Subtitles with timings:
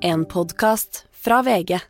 [0.00, 1.80] En podkast fra VG.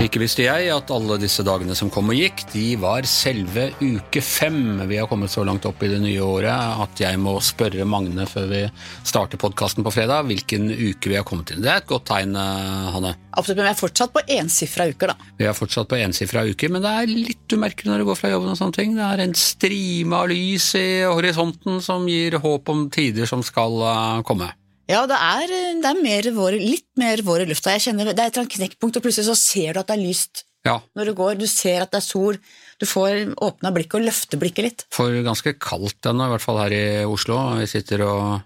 [0.00, 4.22] Ikke visste jeg at alle disse dagene som kom og gikk, de var selve uke
[4.24, 4.80] fem.
[4.88, 8.24] Vi har kommet så langt opp i det nye året at jeg må spørre Magne
[8.28, 8.62] før vi
[9.04, 11.60] starter podkasten på fredag, hvilken uke vi har kommet inn.
[11.60, 13.12] Det er et godt tegn, eh, Hanne.
[13.36, 15.28] Absolutt, men vi er fortsatt på ensifra uker, da.
[15.36, 18.32] Vi er fortsatt på ensifra uker, men det er litt umerkelig når du går fra
[18.32, 18.96] jobben og sånne ting.
[18.96, 23.76] Det er en strime av lys i horisonten som gir håp om tider som skal
[23.84, 24.48] eh, komme.
[24.90, 27.74] Ja, det er, det er mer vår, litt mer vår i lufta.
[27.76, 30.44] Jeg kjenner, Det er et knekkpunkt, og plutselig så ser du at det er lyst
[30.66, 31.38] Ja, når du går.
[31.40, 32.38] Du ser at det er sol.
[32.80, 34.86] Du får åpna blikket og løfte blikket litt.
[34.92, 37.38] for ganske kaldt ennå, i hvert fall her i Oslo.
[37.60, 38.40] Vi sitter og,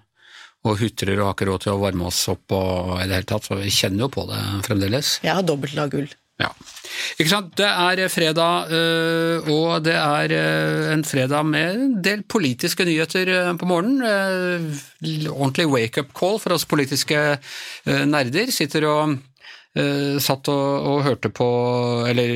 [0.68, 3.30] og hutrer og har ikke råd til å varme oss opp og i det hele
[3.30, 5.16] tatt, så vi kjenner jo på det fremdeles.
[5.24, 6.10] Jeg har dobbelt lag gull.
[6.42, 6.48] Ja.
[7.14, 7.52] Ikke sant.
[7.58, 13.30] Det er fredag, øh, og det er øh, en fredag med en del politiske nyheter
[13.30, 14.02] øh, på morgenen.
[15.30, 17.38] Ordentlig wake-up call for oss politiske
[17.86, 18.50] nerder.
[18.50, 19.14] Sitter og
[20.22, 21.46] satt og, og hørte på
[22.06, 22.28] Eller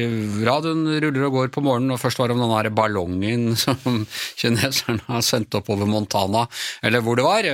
[0.42, 3.78] radioen ruller og går på morgenen, og først var det om den der ballongen som
[4.38, 6.48] kineserne har sendt opp over Montana,
[6.82, 7.52] eller hvor det var.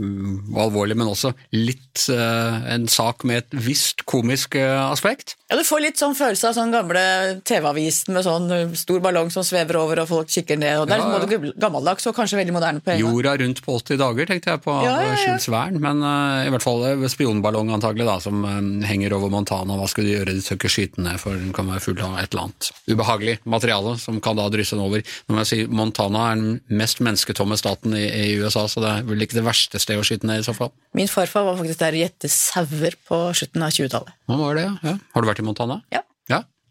[0.00, 5.36] Alvorlig, men også litt øh, en sak med et visst komisk øh, aspekt.
[5.50, 7.00] Ja, Du får litt sånn følelse av sånn gamle
[7.48, 10.78] TV-avisen med sånn uh, stor ballong som svever over og folk kikker ned.
[10.78, 11.18] og Det er Ja, ja.
[11.18, 13.02] både gammeldags og kanskje veldig moderne på en gang.
[13.16, 15.16] Jorda rundt på 80 dager, tenkte jeg på Ja, ja, ja.
[15.24, 15.82] Jules Verne.
[15.82, 19.74] Men uh, i hvert fall eh, spionballong antagelig da, som eh, henger over Montana.
[19.80, 20.36] Hva skal de gjøre?
[20.38, 23.36] De tør ikke skyte ned, for den kan være full av et eller annet ubehagelig
[23.50, 25.02] materiale som kan da drysse den over.
[25.26, 28.94] Nå må jeg si Montana er den mest mennesketomme staten i, i USA, så det
[28.94, 30.70] er vel ikke det verste stedet å skyte ned i så fall.
[30.94, 34.14] Min farfar var faktisk der og gjette sauer på slutten av 20-tallet.
[34.30, 34.94] Hva var det, ja?
[35.14, 35.80] Har du vært i Montana?
[35.90, 36.04] Ja.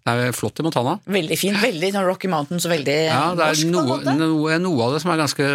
[0.08, 0.96] Ja, det er flott i Montana.
[1.12, 1.58] Veldig fin.
[1.60, 5.02] Veldig sånn Rocky Mountains og veldig Ja, det er norsk noe, noe, noe av det
[5.04, 5.50] som er ganske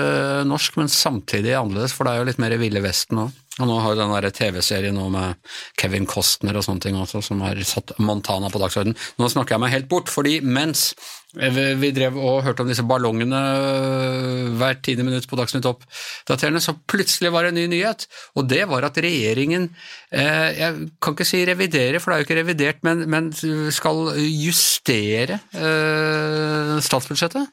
[0.47, 3.33] norsk, men samtidig annerledes, for det er jo litt mer Ville Vesten òg.
[3.63, 5.37] Og nå har jo den TV-serien med
[5.79, 8.99] Kevin Costner og sånne ting også, som har satt Montana på dagsordenen.
[9.21, 10.89] Nå snakker jeg meg helt bort, fordi mens
[11.35, 16.77] vi drev og hørte om disse ballongene øh, hvert tiende minutt på Dagsnytt oppdaterende, så
[16.87, 18.07] plutselig var det en ny nyhet,
[18.39, 19.67] og det var at regjeringen
[20.13, 23.33] eh, Jeg kan ikke si revidere, for det er jo ikke revidert, men, men
[23.75, 27.51] skal justere eh, statsbudsjettet.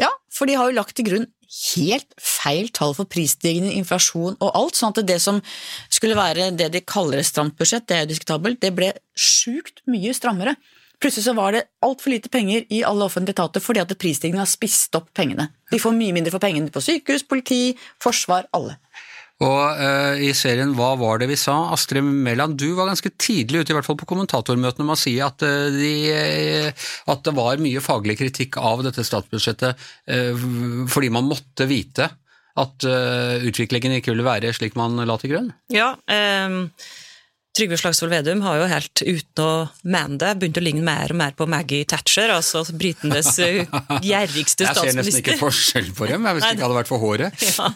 [0.00, 4.50] Ja, for de har jo lagt til grunn helt feil tall for prisstigning, inflasjon og
[4.52, 5.40] alt, sånn at det som
[5.88, 9.80] skulle være det de kaller et stramt budsjett, det er jo diskutabelt, det ble sjukt
[9.88, 10.56] mye strammere.
[10.98, 14.50] Plutselig så var det altfor lite penger i alle offentlige etater fordi at prisstigningen har
[14.50, 15.48] spist opp pengene.
[15.70, 18.76] De får mye mindre for pengene på sykehus, politi, forsvar, alle.
[19.44, 21.54] Og eh, i serien Hva var det vi sa?
[21.74, 25.14] Astrid Mæland, du var ganske tidlig ute, i hvert fall på kommentatormøtene, med å si
[25.22, 30.46] at, eh, de, eh, at det var mye faglig kritikk av dette statsbudsjettet eh,
[30.90, 32.10] fordi man måtte vite
[32.58, 35.52] at eh, utviklingen ikke ville være slik man la til grunn.
[35.70, 36.58] Ja, eh,
[37.58, 39.52] Trygve Slagsvold Vedum har jo helt uten å
[39.90, 44.66] mene det begynt å ligne mer og mer på Maggie Thatcher, altså britenes gjerrigste statsminister.
[44.68, 47.46] Jeg ser nesten ikke forskjell på dem, hvis det ikke hadde vært for håret.
[47.48, 47.70] Ja,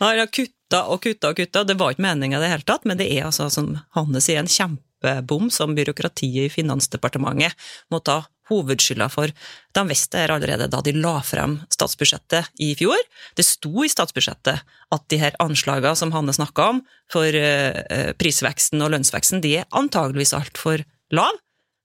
[0.00, 0.20] han har
[0.64, 1.64] kutta og kutta og kutta.
[1.64, 4.40] Det var ikke meninga i det hele tatt, men det er altså, som Hanne sier,
[4.40, 7.52] en kjempebom som byråkratiet i Finansdepartementet
[7.90, 9.30] må ta hovedskylda for.
[9.72, 12.98] De visste det her allerede da de la frem statsbudsjettet i fjor.
[13.36, 14.60] Det sto i statsbudsjettet
[14.92, 16.82] at de her anslagene som Hanne snakka om
[17.12, 21.40] for eh, prisveksten og lønnsveksten, de er antageligvis altfor lav.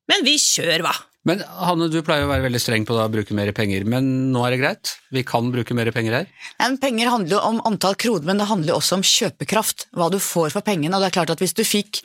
[0.09, 0.95] Men vi kjører, hva?
[1.28, 4.44] Men Hanne, du pleier å være veldig streng på å bruke mer penger, men nå
[4.47, 4.94] er det greit?
[5.12, 6.30] Vi kan bruke mer penger her?
[6.62, 9.90] Ja, penger handler jo om antall kroner, men det handler også om kjøpekraft.
[9.97, 10.96] Hva du får for pengene.
[10.96, 12.00] Og det er klart at hvis du fikk,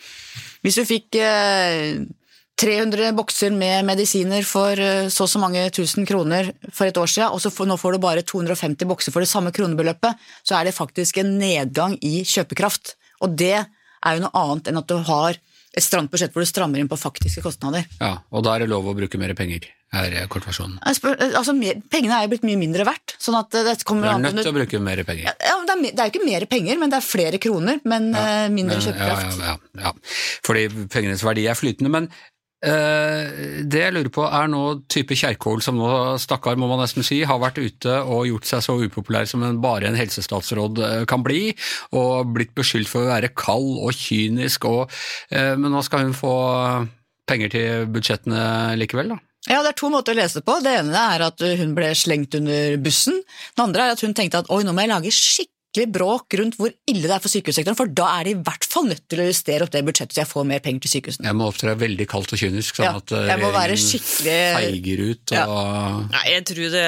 [0.67, 2.03] hvis du fikk eh,
[2.61, 7.11] 300 bokser med medisiner for eh, så og så mange tusen kroner for et år
[7.11, 10.59] siden, og så for, nå får du bare 250 bokser for det samme kronebeløpet, så
[10.59, 12.97] er det faktisk en nedgang i kjøpekraft.
[13.23, 15.39] Og det er jo noe annet enn at du har
[15.75, 17.87] et stramt budsjett hvor du strammer inn på faktiske kostnader.
[17.99, 20.79] Ja, og da er det lov å bruke mer penger, er kortversjonen.
[20.95, 23.17] Spør, altså, mer, pengene er jo blitt mye mindre verdt.
[23.23, 25.31] sånn at det Du kommer er nødt til å bruke mer penger.
[25.31, 28.13] Ja, det, er, det er jo ikke mer penger, men det er flere kroner, men
[28.15, 29.41] ja, mindre Men, kjøpekraft.
[29.43, 29.95] Ja, ja, ja.
[30.47, 31.93] Fordi pengenes verdi er flytende.
[31.95, 32.31] Men eh,
[32.65, 35.89] det jeg lurer på er nå type Kjerkol, som nå,
[36.23, 39.61] stakkar må man nesten si, har vært ute og gjort seg så upopulær som en,
[39.63, 41.53] bare en helsestatsråd eh, kan bli,
[41.97, 44.93] og blitt beskyldt for å være kald og kynisk, og,
[45.35, 46.35] eh, men nå skal hun få
[47.29, 49.21] penger til budsjettene likevel, da.
[49.45, 50.55] Ja, Det er to måter å lese det på.
[50.65, 53.19] Det ene er at hun ble slengt under bussen.
[53.53, 56.35] Det andre er at hun tenkte at oi, nå må jeg lage skikkelig skikkelig bråk
[56.39, 59.03] rundt hvor ille det er for sykehussektoren, for da er de i hvert fall nødt
[59.11, 61.27] til å justere opp det budsjettet så jeg får mer penger til sykehusene.
[61.27, 63.91] Jeg må opptre veldig kaldt og kynisk, sånn Ja, at eh, jeg må være regjeringen
[63.91, 65.47] skikkelig- feiger ut Ja.
[66.15, 66.85] Nei, jeg tror det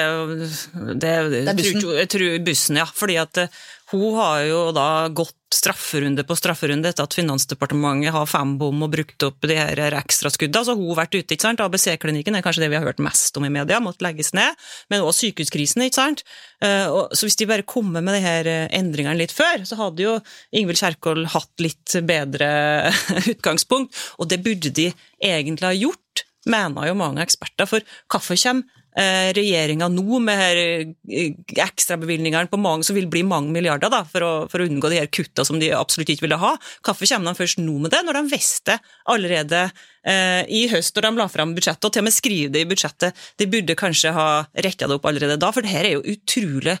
[1.03, 1.73] det, det, er bussen.
[1.73, 2.87] Jeg tror, jeg tror bussen, ja.
[2.97, 3.59] Fordi at eh,
[3.91, 8.91] hun har jo da gått strafferunde på strafferunde etter at Finansdepartementet har fem bom og
[8.91, 10.67] brukt opp de her ekstraskuddene.
[10.67, 11.63] Så hun har vært ute, ikke sant.
[11.63, 14.59] ABC-klinikken er kanskje det vi har hørt mest om i media, måtte legges ned.
[14.91, 16.25] Men også sykehuskrisen, ikke sant.
[16.59, 20.03] Eh, Så hvis de bare kommer med de her eh, endringene litt før, så hadde
[20.03, 20.17] jo
[20.51, 22.91] Ingvild Kjerkol hatt litt bedre
[23.33, 23.95] utgangspunkt.
[24.19, 24.91] Og det burde de
[25.23, 27.67] egentlig ha gjort, mener jo mange eksperter.
[27.71, 33.91] For hvorfor kommer regjeringa nå med eh, ekstrabevilgningene på mange, som vil bli mange milliarder
[33.93, 36.55] da, for å, for å unngå de her kutta som de absolutt ikke ville ha.
[36.85, 38.79] Hvorfor kommer de først nå med det, når de visste
[39.13, 39.67] allerede
[40.07, 42.69] eh, i høst, når de la fram budsjettet, og til og med skriver det i
[42.69, 43.25] budsjettet.
[43.37, 44.29] De burde kanskje ha
[44.65, 46.79] retta det opp allerede da, for det her er jo utrolig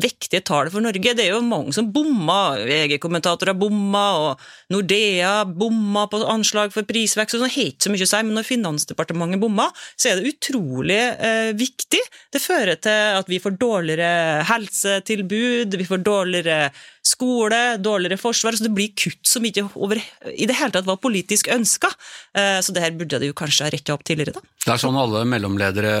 [0.00, 1.14] viktige tall for Norge.
[1.16, 2.56] Det er jo mange som bomma.
[2.66, 7.36] VG-kommentatorer bomma, og Nordea bomma på anslag for prisvekst.
[7.36, 10.34] og sånn, har ikke så mye å si, men når Finansdepartementet bomma, så er det
[10.34, 12.02] utrolig eh, viktig.
[12.32, 16.60] Det fører til at vi får dårligere helsetilbud, vi får dårligere
[17.06, 18.56] skole, dårligere forsvar.
[18.58, 20.00] Så det blir kutt som ikke over,
[20.32, 21.90] i det hele tatt var politisk ønska.
[22.36, 24.54] Eh, så det her burde de jo kanskje ha retta opp tidligere, da.
[24.66, 25.92] Det er sånn alle mellomledere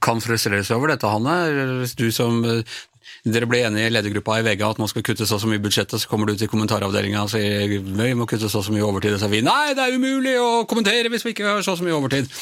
[0.00, 1.84] kan frustrere seg over dette, Hanne.
[1.98, 2.40] Du som
[3.28, 5.60] dere ble enige i ledergruppa i VG at man skal kutte så og så mye
[5.60, 8.72] i budsjettet, så kommer du til kommentaravdelinga og sier vi må kutte så og så
[8.72, 11.48] mye overtid, og så sier vi nei, det er umulig å kommentere hvis vi ikke
[11.48, 12.32] har så og så mye overtid.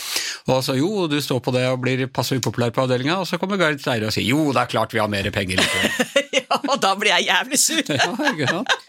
[0.48, 3.40] Og så jo, du står på det og blir passe upopulær på avdelinga, og så
[3.42, 5.64] kommer Gard Steire og sier jo, det er klart vi har mer penger.
[6.70, 7.93] og da blir jeg jævlig sur.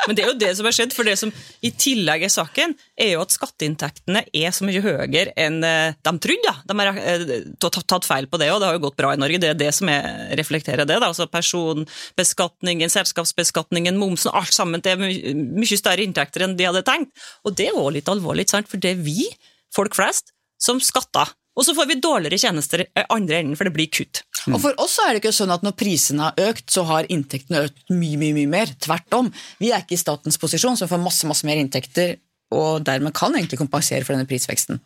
[0.08, 1.32] Men det er jo det som har skjedd, for det som
[1.66, 6.14] i tillegg er saken, er jo at skatteinntektene er så mye høyere enn eh, de
[6.26, 6.56] trodde.
[6.70, 9.42] De har eh, tatt feil på det, og det har jo gått bra i Norge.
[9.42, 10.08] Det er det som er,
[10.40, 11.00] reflekterer det.
[11.00, 14.84] Altså Personbeskatningen, selskapsbeskatningen, momsen, alt sammen.
[14.86, 17.14] Det er mye større inntekter enn de hadde tenkt.
[17.46, 19.28] Og det er jo litt alvorlig, for det er vi,
[19.76, 21.32] folk flest, som skatter.
[21.60, 24.22] Og så får vi dårligere tjenester andre enden, for det blir kutt.
[24.48, 27.66] Og for oss er det ikke sånn at når prisene har økt, så har inntektene
[27.68, 28.72] økt mye, mye, mye mer.
[28.80, 29.28] Tvert om.
[29.60, 32.16] Vi er ikke i statens posisjon, som får masse, masse mer inntekter,
[32.50, 34.80] og dermed kan egentlig kompensere for denne prisveksten.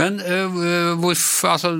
[0.00, 1.72] Men uh, hvorfor, altså,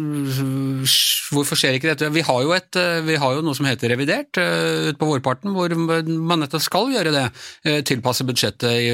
[1.33, 2.11] hvorfor skjer ikke dette?
[2.13, 5.55] Vi har jo, et, øh, vi har jo noe som heter revidert uh, på vårparten,
[5.57, 7.27] hvor man nettopp skal gjøre det.
[7.65, 8.93] Uh, Tilpasse budsjettet i,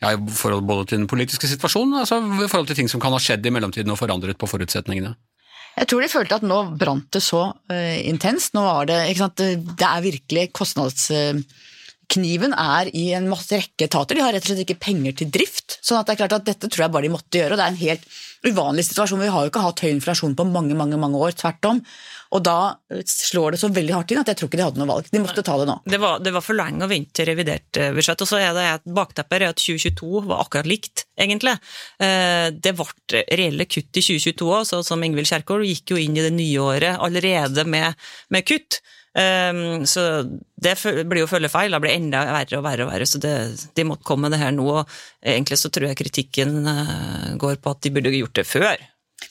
[0.00, 3.12] ja, i forhold både til den politiske situasjonen, altså i forhold til ting som kan
[3.12, 5.12] ha skjedd i mellomtiden og forandret på forutsetningene.
[5.76, 8.54] Jeg tror de følte at nå brant det så eh, intenst.
[8.56, 9.42] Nå var det ikke sant,
[9.76, 10.46] det er virkelig
[12.06, 14.16] kostnadskniven er i en masse rekke etater.
[14.16, 15.78] De har rett og slett ikke penger til drift.
[15.82, 17.52] sånn at det er klart at dette tror jeg bare de måtte gjøre.
[17.52, 18.06] og Det er en helt
[18.46, 19.20] uvanlig situasjon.
[19.20, 21.80] Vi har jo ikke hatt høy inflasjon på mange mange, mange år, tvert om.
[22.32, 24.78] Og da eh, slår det så veldig hardt inn at jeg tror ikke de hadde
[24.80, 25.08] noe valg.
[25.10, 25.78] De måtte ta det nå.
[25.86, 28.22] Det var, det var for lenge å vente til revidert eh, budsjett.
[28.22, 31.56] Og så er det et bakteppe at 2022 var akkurat likt, egentlig.
[32.02, 36.24] Eh, Det ble reelle kutt i 2022 òg, som Ingvild Kjerkol gikk jo inn i
[36.24, 37.94] det nye året allerede med,
[38.30, 38.80] med kutt.
[39.16, 40.02] Um, så
[40.60, 40.74] det
[41.08, 43.06] blir jo følgefeil, Det blir enda verre og verre og verre.
[43.08, 43.32] Så det,
[43.74, 44.66] de måtte komme med det her nå.
[44.82, 44.90] og
[45.24, 48.82] Egentlig så tror jeg kritikken eh, går på at de burde gjort det før.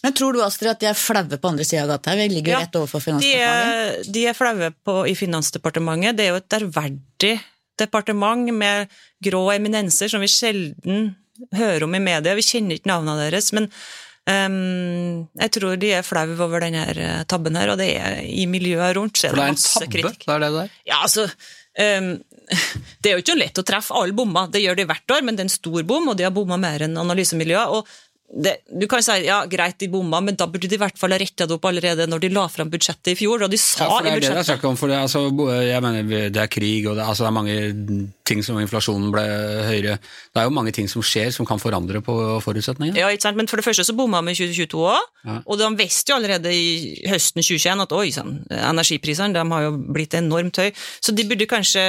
[0.01, 2.15] Men tror du Astrid, at de er flaue på andre sida av gata?
[2.17, 4.07] Vi ligger jo Ja, rett overfor Finansdepartementet.
[4.07, 6.17] er, de er flaue i Finansdepartementet.
[6.17, 7.35] Det er jo et ærverdig
[7.77, 8.89] departement med
[9.23, 11.13] grå eminenser som vi sjelden
[11.53, 12.33] hører om i media.
[12.37, 13.69] Vi kjenner ikke navnene deres, men
[14.31, 18.45] ehm, jeg tror de er flaue over denne eh, tabben her, og det er i
[18.49, 19.17] miljøet rundt.
[19.19, 20.25] Så er For det det er en tabbe, kritikk.
[20.25, 20.73] det er det det er.
[20.91, 22.09] Ja, altså um,
[23.01, 25.37] Det er jo ikke lett å treffe alle bommer, det gjør de hvert år, men
[25.37, 27.73] det er en stor bom, og de har bomma mer enn analysemiljøet.
[27.79, 27.87] og
[28.25, 31.13] det, du kan si ja, greit de bomma, men da burde de i hvert fall
[31.13, 33.45] ha retta det opp allerede når de la fram budsjettet i fjor.
[33.45, 34.77] Og de sa Ja, det i er det det er budsjettet snakk om.
[34.79, 35.21] For det, altså,
[35.61, 37.57] jeg mener, det er krig, og det, altså, det er mange
[38.25, 39.23] ting som inflasjonen ble
[39.69, 39.97] høyere.
[40.01, 42.97] Det er jo mange ting som skjer som kan forandre på forutsetningene.
[42.97, 43.37] Ja, ikke sant?
[43.37, 45.37] Men for det første så bomma vi i 2022 òg, Ja.
[45.45, 50.17] og de visste jo allerede i høsten 2021 at oi sånn, energiprisene har jo blitt
[50.17, 50.73] enormt høye.
[50.99, 51.85] Så de burde kanskje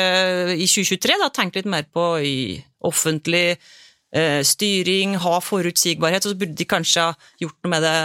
[0.53, 2.37] i 2023 da tenkt litt mer på i
[2.85, 3.57] offentlig
[4.47, 7.97] styring, ha forutsigbarhet, og så burde de kanskje ha gjort noe med det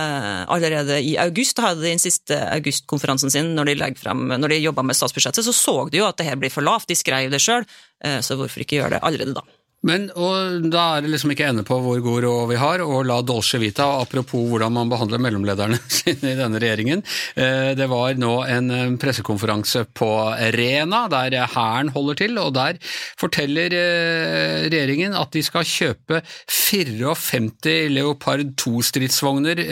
[0.57, 1.55] allerede i august.
[1.57, 5.55] Da hadde de den siste augustkonferansen sin når de, frem, de jobba med statsbudsjettet, så
[5.55, 7.67] så de jo at det her blir for lavt, de skrev det sjøl,
[8.01, 9.45] så hvorfor ikke gjøre det allerede da?
[9.87, 13.15] Men da er det liksom ikke ende på hvor god råd vi har, og la
[13.25, 17.01] Dolce Vita, apropos hvordan man behandler mellomlederne sine i denne regjeringen.
[17.33, 20.09] eh, Det var nå en eh, pressekonferanse på
[20.53, 22.77] Rena, der Hæren holder til, og der
[23.19, 29.63] forteller eh, regjeringen at de skal kjøpe 54 Leopard 2-stridsvogner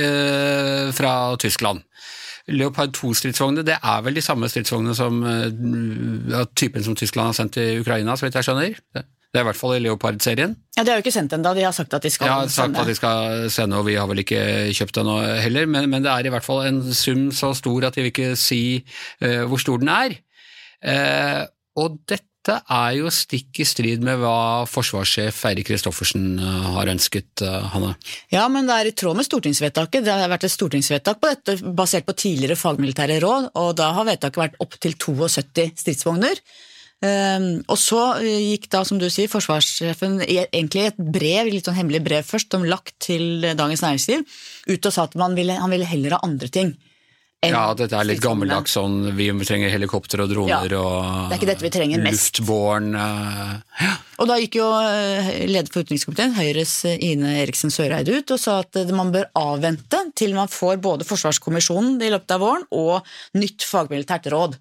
[0.95, 1.85] fra Tyskland.
[2.49, 7.57] Leopard 2-stridsvognene, det er vel de samme stridsvognene som ja, typen som Tyskland har sendt
[7.59, 8.77] til Ukraina, så vidt jeg skjønner?
[9.29, 10.55] Det, er i hvert fall i Leopard-serien.
[10.73, 12.31] Ja, De har jo ikke sendt ennå, de har sagt at de skal.
[12.31, 12.81] Ja, sagt sende.
[12.81, 14.41] at de skal sende, og vi har vel ikke
[14.73, 15.11] kjøpt den
[15.43, 18.09] heller, men, men, det er i hvert fall en sum så stor at de vil
[18.13, 18.63] ikke si
[19.21, 20.17] uh, hvor stor den er.
[20.81, 21.45] Uh,
[21.77, 27.43] og dette er jo stikk i strid med hva forsvarssjef Eirik Kristoffersen har ønsket,
[27.75, 27.91] Hanne.
[28.33, 30.07] Ja, men det er i tråd med stortingsvedtaket.
[30.07, 34.09] Det har vært et stortingsvedtak på dette basert på tidligere fagmilitære råd, og da har
[34.09, 36.41] vedtaket vært opptil 72 stridsvogner.
[36.99, 42.01] Um, og så gikk da, som du sier, forsvarssjefen egentlig et brev, litt sånn hemmelig
[42.03, 44.25] brev først, som lagt til Dagens Næringsliv,
[44.67, 46.73] ut og sa at ville, han ville heller ha andre ting.
[47.39, 51.39] Ja, dette er litt gammeldags sånn vi trenger helikopter og droner ja, og det er
[51.39, 52.41] ikke dette vi trenger mest.
[52.41, 53.93] luftborn uh, ja.
[54.19, 54.65] Og da gikk jo
[55.47, 60.35] leder for utenrikskomiteen, Høyres Ine Eriksen Søreide, ut og sa at man bør avvente til
[60.35, 64.59] man får både Forsvarskommisjonen i løpet av våren og nytt fagmilitært råd.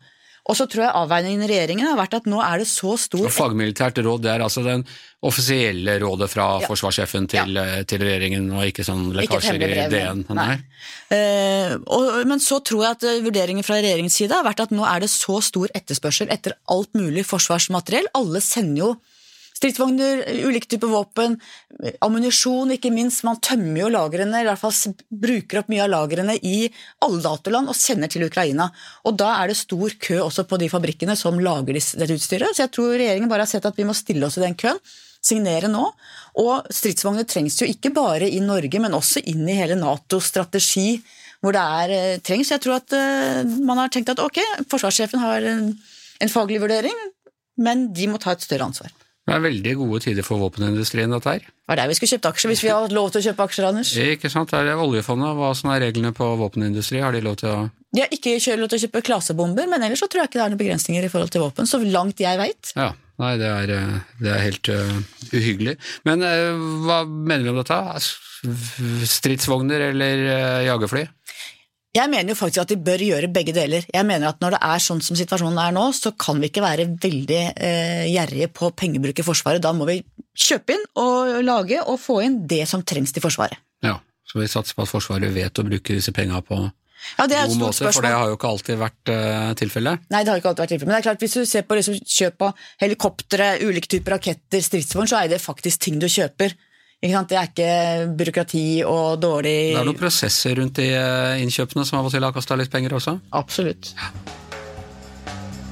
[0.48, 3.26] Og så tror jeg avveiningen i regjeringen har vært at nå er det så stor
[3.28, 4.84] og Fagmilitært råd det er altså den
[5.28, 6.68] offisielle rådet fra ja.
[6.70, 7.82] forsvarssjefen til, ja.
[7.88, 10.22] til, regjeringen, og ikke sånn lekkasjer i DN?
[10.38, 10.54] Nei.
[11.10, 14.86] Uh, og, men så tror jeg at vurderingen fra regjeringens side har vært at nå
[14.88, 18.08] er det så stor etterspørsel etter alt mulig forsvarsmateriell.
[18.16, 18.92] Alle sender jo
[19.58, 21.34] stridsvogner, ulike typer våpen,
[22.04, 23.24] ammunisjon ikke minst.
[23.26, 26.68] Man tømmer jo lagrene, i hvert fall bruker opp mye av lagrene i
[27.04, 28.68] alle datoland og sender til Ukraina.
[29.08, 32.54] Og da er det stor kø også på de fabrikkene som lager dette utstyret.
[32.54, 34.80] Så jeg tror regjeringen bare har sett at vi må stille oss i den køen.
[35.28, 35.82] Signere nå.
[36.38, 41.00] Og stridsvogner trengs jo ikke bare i Norge, men også inn i hele Natos strategi
[41.42, 42.50] hvor det er, eh, trengs.
[42.50, 46.96] Jeg tror at uh, man har tenkt at ok, forsvarssjefen har en faglig vurdering,
[47.62, 48.90] men de må ta et større ansvar.
[49.28, 51.42] Det er veldig gode tider for våpenindustrien, dette her.
[51.44, 53.66] Det var der vi skulle kjøpt aksjer, hvis vi har lov til å kjøpe aksjer,
[53.68, 53.90] Anders.
[54.00, 54.54] Ikke sant.
[54.54, 55.34] Det er oljefondet.
[55.36, 57.02] Hva som er reglene på våpenindustri?
[57.04, 57.58] Har de lov til å
[57.92, 60.46] De har ikke lov til å kjøpe klasebomber, men ellers så tror jeg ikke det
[60.46, 62.72] er noen begrensninger i forhold til våpen, så langt jeg veit.
[62.78, 62.94] Ja.
[63.18, 63.70] Nei, det er,
[64.22, 64.98] det er helt uh,
[65.34, 65.74] uhyggelig.
[66.06, 67.78] Men uh, hva mener vi om dette?
[69.10, 71.02] Stridsvogner eller uh, jagerfly?
[71.96, 73.86] Jeg mener jo faktisk at de bør gjøre begge deler.
[73.94, 76.64] Jeg mener at Når det er sånn som situasjonen er nå, så kan vi ikke
[76.64, 79.62] være veldig eh, gjerrige på pengebruk i Forsvaret.
[79.64, 80.02] Da må vi
[80.38, 83.58] kjøpe inn og lage og få inn det som trengs til Forsvaret.
[83.84, 86.68] Ja, Så vi satser på at Forsvaret vet å bruke disse penga på
[87.16, 87.94] ja, det er god måte, spørsmål.
[87.94, 90.06] for det har jo ikke alltid vært uh, tilfellet.
[90.10, 90.88] Nei, det har ikke alltid vært tilfellet.
[90.88, 94.64] Men det er klart, hvis du ser på liksom, kjøp av helikoptre, ulike typer raketter,
[94.66, 96.56] stridsvogn, så er det faktisk ting du kjøper
[96.98, 97.70] det er ikke
[98.18, 102.26] byråkrati og dårlig Det er noen prosesser rundt de eh, innkjøpene som av og til
[102.26, 103.20] har kosta litt penger også?
[103.38, 103.92] Absolutt.
[103.94, 104.10] Ja.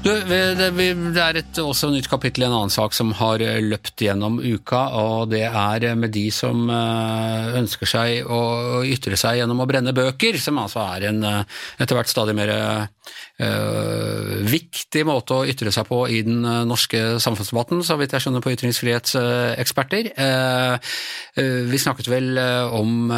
[0.07, 4.05] Du, det, er et, også nytt kapittel i en annen sak som har eh, løpt
[4.05, 9.65] gjennom uka, og det er med de som eh, ønsker seg å ytre seg gjennom
[9.65, 12.85] å brenne bøker, som altså er en etter hvert stadig mer uh,
[14.47, 18.53] viktig måte å ytre seg på i den norske samfunnsdebatten, så vidt jeg skjønner på
[18.55, 20.13] ytringsfrihetseksperter.
[21.73, 22.39] Vi snakket vel
[22.79, 23.11] om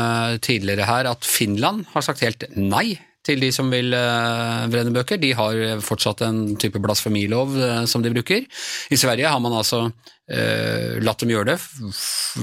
[0.45, 2.97] tidligere her at Finland har sagt helt nei
[3.29, 5.21] til de som vil uh, brenne bøker.
[5.21, 8.47] De har fortsatt en type blasfemilov uh, som de bruker.
[8.91, 9.85] I Sverige har man altså
[10.31, 11.57] eh, latt dem gjøre det,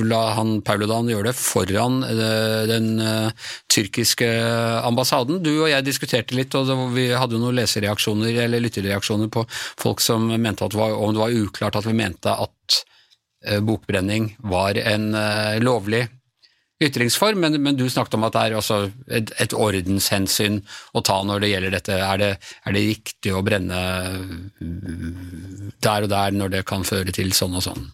[0.06, 2.00] la han Pauludan gjøre det foran
[2.70, 2.88] den
[3.72, 4.28] tyrkiske
[4.86, 5.42] ambassaden.
[5.46, 10.04] Du og jeg diskuterte litt, og vi hadde jo noen lesereaksjoner eller lytterreaksjoner på folk
[10.04, 12.82] som mente at var, om det var uklart at vi mente at
[13.66, 15.12] bokbrenning var en
[15.62, 16.06] lovlig
[16.84, 20.60] ytringsform, men, men, du snakket om at det er også et, et, ordenshensyn
[20.94, 22.00] å ta når det gjelder dette.
[22.04, 22.32] Er det,
[22.68, 23.84] er det riktig å brenne
[25.86, 27.88] der og der når det kan føre til sånn og sånn?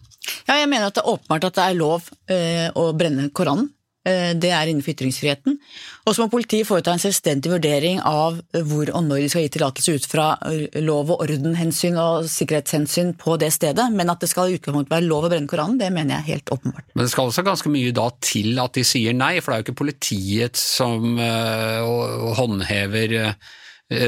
[0.48, 3.70] Ja, jeg mener at det er åpenbart at det er lov eh, å brenne Koranen.
[4.02, 5.58] Eh, det er innenfor ytringsfriheten.
[6.02, 9.52] Og så må politiet foreta en selvstendig vurdering av hvor og når de skal gi
[9.54, 13.86] tillatelse ut fra eh, lov- og ordenhensyn og sikkerhetshensyn på det stedet.
[13.94, 16.54] Men at det skal i utgangspunktet være lov å brenne Koranen, det mener jeg helt
[16.56, 16.88] åpenbart.
[16.96, 19.62] Men det skal også ganske mye da til at de sier nei, for det er
[19.62, 21.18] jo ikke politiet som
[22.38, 23.18] håndhever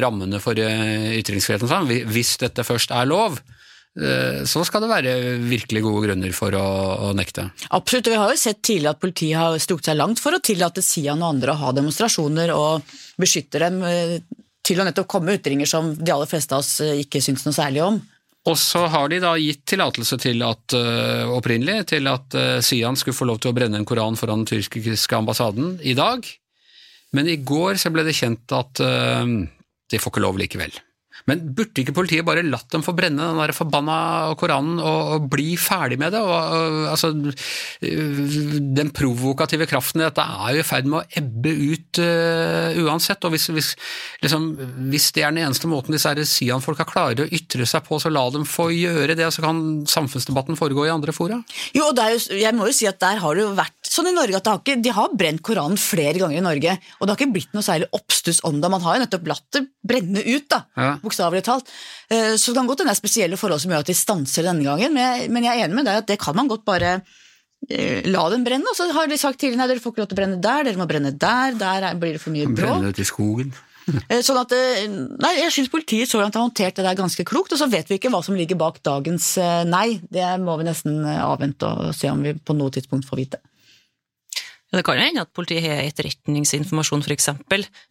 [0.03, 2.09] rammene for ytringsfriheten.
[2.11, 3.54] Hvis dette først er lov, Eh,
[3.95, 5.11] så skal det være
[5.47, 6.69] virkelig gode grunner for å,
[7.07, 7.47] å nekte.
[7.77, 10.41] Absolutt, og vi har jo sett tidligere at politiet har strukket seg langt for å
[10.43, 14.17] tillate Sian og andre å ha demonstrasjoner og beskytte dem eh,
[14.67, 17.55] til å nettopp komme ytringer som de aller fleste av oss eh, ikke syns noe
[17.55, 18.01] særlig om.
[18.51, 20.75] Og så har de da gitt tillatelse til at,
[21.33, 22.35] opprinnelig til at
[22.67, 26.27] Sian skulle få lov til å brenne en koran foran den tyrkiske ambassaden i dag,
[27.17, 30.77] men i går så ble det kjent at de får ikke lov likevel.
[31.31, 33.97] Men burde ikke politiet bare latt dem få brenne den der forbanna
[34.37, 36.21] Koranen og, og bli ferdig med det?
[36.21, 37.11] Og, og, altså,
[37.81, 43.25] den provokative kraften i dette er jo i ferd med å ebbe ut uh, uansett.
[43.25, 43.71] og hvis, hvis,
[44.25, 44.51] liksom,
[44.93, 48.27] hvis, det er den eneste måten disse Sian-folka klarer å ytre seg på, så la
[48.35, 51.41] dem få gjøre det, så kan samfunnsdebatten foregå i andre fora?
[51.73, 54.15] Jo, og jo, jeg må jo si at der har det jo vært sånn i
[54.17, 57.21] Norge at har ikke, de har brent Koranen flere ganger i Norge, og det har
[57.23, 58.73] ikke blitt noe særlig oppstuss om det.
[58.73, 60.63] Man har jo nettopp latt det brenne ut, da.
[60.77, 61.71] Ja bokstavelig talt.
[62.11, 64.49] Eh, så det kan godt hende det er spesielle forhold som gjør at de stanser
[64.49, 66.97] denne gangen, men jeg er enig med deg at det kan man godt bare
[67.69, 68.67] eh, la dem brenne.
[68.71, 70.67] Og så har de sagt tidligere nei, dere får ikke lov til å brenne der,
[70.67, 72.81] dere må brenne der, der blir det for mye bråk.
[72.81, 73.55] Brenne ut skogen.
[73.85, 74.49] Eh, sånn at,
[75.21, 77.91] nei, Jeg syns politiet så langt har håndtert det der ganske klokt, og så vet
[77.91, 79.27] vi ikke hva som ligger bak dagens
[79.69, 79.99] nei.
[80.09, 83.43] Det må vi nesten avvente og se om vi på noe tidspunkt får vite.
[84.75, 87.31] Det kan jo hende at politiet har etterretningsinformasjon, f.eks.,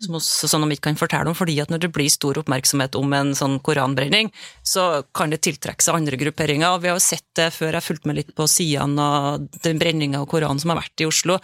[0.06, 3.13] som, som de ikke kan fortelle om, fordi at når det blir stor oppmerksomhet om
[3.18, 4.32] en sånn koranbrenning,
[4.66, 6.74] så kan det tiltrekke seg andre grupperinger.
[6.74, 9.80] og Vi har jo sett det før jeg fulgte med litt på sidene av den
[9.82, 11.40] brenninga av Koranen som har vært i Oslo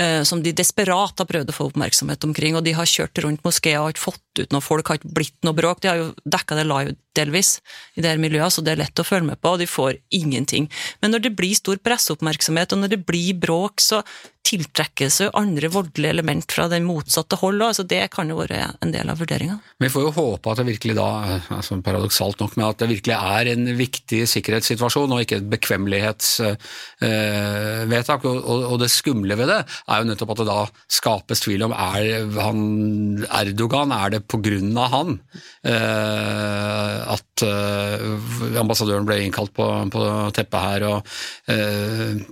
[0.00, 3.44] eh, som de desperat har prøvd å få oppmerksomhet omkring, og de har kjørt rundt
[3.46, 5.82] moskeer og har ikke fått ut noe folk, har ikke blitt noe bråk.
[5.82, 7.56] De har jo dekka det live delvis
[7.96, 10.00] i det her miljøet, så det er lett å følge med på, og de får
[10.14, 10.70] ingenting.
[11.02, 14.02] Men når det blir stor presseoppmerksomhet, og når det blir bråk, så
[14.46, 18.92] tiltrekkes jo andre voldelige element fra den motsatte hold, altså det kan jo være en
[18.94, 19.56] del av vurderinga.
[19.82, 21.08] Vi får jo håpe at det virkelig da,
[21.56, 28.20] altså paradoksalt nok, men at det virkelig er en viktig sikkerhetssituasjon og ikke et bekvemmelighetsvedtak.
[28.24, 30.60] Øh, og, og, det skumle ved det er jo nettopp at det da
[30.98, 32.02] skapes tvil om er
[32.36, 32.58] han
[33.26, 35.10] Erdogan, er det på grunn av han?
[35.66, 40.88] Uh, at uh, ambassadøren ble innkalt på, på teppet her.
[40.90, 41.14] og
[41.52, 42.26] uh,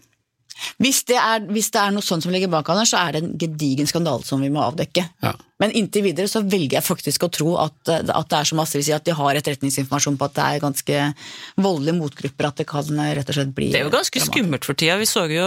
[0.81, 3.23] hvis det, er, hvis det, er, noe sånt som ligger bak Anders, så er det
[3.25, 5.07] en gedigen skandale som vi må avdekke.
[5.25, 5.35] Ja.
[5.63, 8.87] Men inntil videre så velger jeg faktisk å tro at, at det er som Astrid
[8.89, 11.03] sier, at de har etterretningsinformasjon på at det er ganske
[11.63, 14.79] voldelige motgrupper, at det kan rett og slett bli Det er jo ganske skummelt for
[14.79, 14.97] tida.
[14.99, 15.47] Vi så jo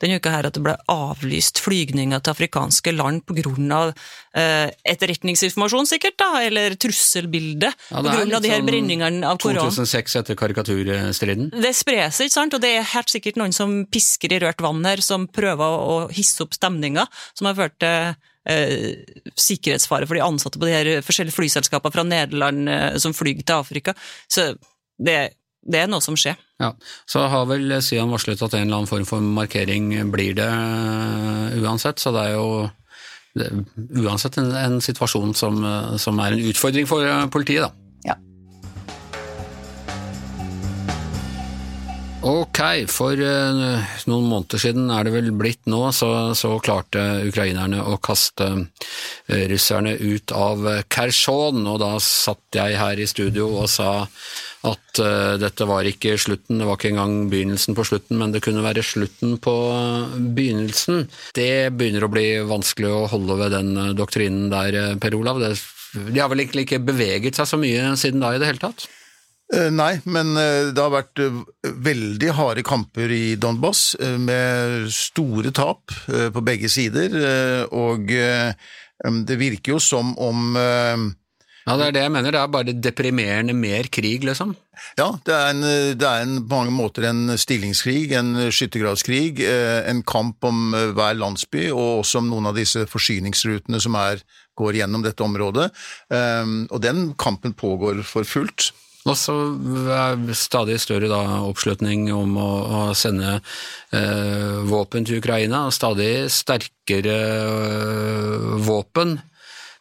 [0.00, 3.28] denne uka her at det ble avlyst flygninger til afrikanske land
[3.76, 9.28] av eh, etterretningsinformasjon, sikkert, da, eller trusselbilde, ja, på grunn av de her sånn brenningene
[9.28, 9.68] av Koran.
[9.68, 11.52] 2006 etter karikaturstriden?
[11.60, 14.64] Det sprer seg, ikke sant, og det er helt sikkert noen som pisker i rørt
[14.64, 17.04] vann her, som prøver å hisse opp stemninga,
[17.36, 18.14] som har ført til
[18.48, 19.04] eh,
[19.38, 23.56] sikkerhetsfare for de ansatte på de her forskjellige flyselskapene fra Nederland eh, som flyr til
[23.56, 23.94] Afrika.
[24.30, 24.52] Så
[24.98, 25.16] det,
[25.62, 26.38] det, er noe som skjer.
[26.62, 26.72] Ja,
[27.10, 31.58] Så har vel Sian varslet at en eller annen form for markering blir det uh,
[31.62, 32.48] uansett, så det er jo
[33.34, 33.48] det,
[33.98, 37.81] uansett en, en situasjon som, uh, som, er en utfordring for uh, politiet, da.
[42.22, 47.80] Ok, for uh, noen måneder siden er det vel blitt nå, så, så klarte ukrainerne
[47.82, 53.66] å kaste uh, russerne ut av Kherson, og da satt jeg her i studio og
[53.74, 58.30] sa at uh, dette var ikke slutten, det var ikke engang begynnelsen på slutten, men
[58.30, 59.58] det kunne være slutten på
[60.38, 61.08] begynnelsen.
[61.34, 65.42] Det begynner å bli vanskelig å holde ved den doktrinen der, Per Olav.
[65.42, 65.56] Det,
[66.06, 68.86] de har vel egentlig ikke beveget seg så mye siden da i det hele tatt?
[69.52, 71.40] Eh, nei, men eh, det har vært eh,
[71.84, 75.92] veldig harde kamper i Donbas, med store tap
[76.32, 77.12] på begge sider,
[77.74, 82.74] og det virker jo som om ja, Det er det jeg mener, det er bare
[82.74, 84.54] deprimerende mer krig, liksom?
[84.98, 85.62] Ja, det er, en,
[85.98, 89.42] det er en, på mange måter en stillingskrig, en skyttergravskrig,
[89.90, 94.24] en kamp om hver landsby, og også om noen av disse forsyningsrutene som er,
[94.58, 95.68] går gjennom dette området.
[96.70, 98.72] Og den kampen pågår for fullt.
[99.02, 99.34] Og så
[99.90, 106.30] er stadig større da, oppslutning om å, å sende eh, våpen til Ukraina, og stadig
[106.30, 109.18] sterkere eh, våpen.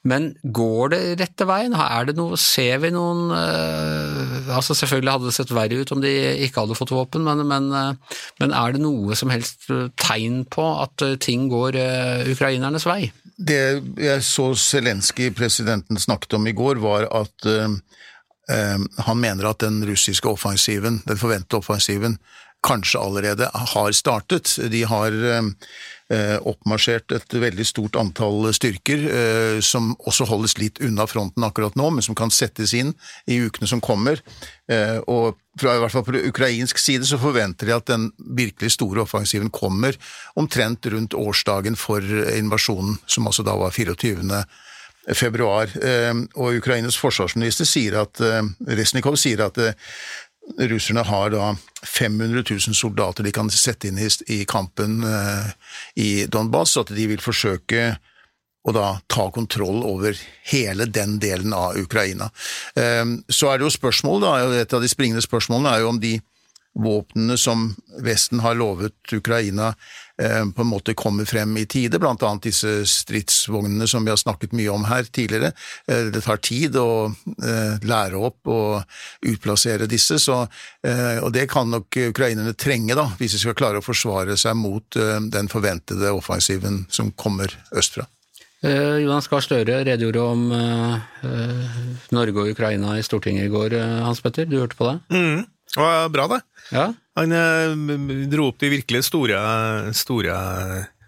[0.01, 1.75] Men går det rette veien?
[1.77, 6.01] Er det noe, ser vi noen eh, altså Selvfølgelig hadde det sett verre ut om
[6.01, 6.15] de
[6.47, 9.69] ikke hadde fått våpen, men, men, øh, men er det noe som helst
[10.01, 11.77] tegn på at ting går
[12.33, 13.11] ukrainernes vei?
[13.37, 13.61] Det
[14.01, 17.51] jeg så Zelenskyj, presidenten, snakket om i går, var at
[19.05, 22.17] han mener at den russiske offensiven, den forventede offensiven,
[22.61, 24.57] kanskje allerede har startet.
[24.71, 25.49] De har ehm,
[26.13, 31.75] eh, oppmarsjert et veldig stort antall styrker, eh, som også holdes litt unna fronten akkurat
[31.79, 32.93] nå, men som kan settes inn
[33.25, 34.21] i ukene som kommer.
[34.69, 38.75] Eh, og fra, i hvert fall på ukrainsk side så forventer de at den virkelig
[38.77, 39.97] store offensiven kommer
[40.39, 42.05] omtrent rundt årsdagen for
[42.37, 44.45] invasjonen, som altså da var 24
[45.15, 45.69] februar.
[45.83, 48.43] Eh, og Ukrainas forsvarsminister sier at eh,
[48.77, 49.73] Resnikov sier at eh,
[50.71, 51.51] russerne har da
[51.85, 55.03] 500 000 soldater de kan sette inn i, kampen
[55.95, 57.91] i Donbas, at de vil forsøke
[58.61, 60.17] og da ta kontroll over
[60.51, 62.27] hele den delen av Ukraina.
[62.75, 66.11] Så er det jo spørsmål, da, et av de springende spørsmålene er jo om de
[66.77, 67.71] våpnene som
[68.03, 69.73] Vesten har lovet Ukraina,
[70.17, 74.55] på en måte kommer frem i tide, blant annet disse stridsvognene som vi har snakket
[74.57, 75.51] mye om her tidligere.
[75.87, 80.43] Eh, det tar tid å eh, lære opp og utplassere disse, så,
[81.21, 84.97] og det kan nok ukrainerne trenge da, hvis de skal klare å forsvare seg mot
[85.31, 88.07] den forventede offensiven som kommer østfra.
[88.61, 91.79] Eh, Jonas Gahr Støre redegjorde om eh,
[92.13, 94.45] Norge og Ukraina i Stortinget i går, Hans Petter.
[94.45, 94.99] Du hørte på det?
[95.09, 95.47] Mm.
[95.75, 96.41] Det var bra, det.
[96.75, 96.87] Ja.
[97.19, 99.39] Han eh, dro opp de virkelig store,
[99.95, 100.35] store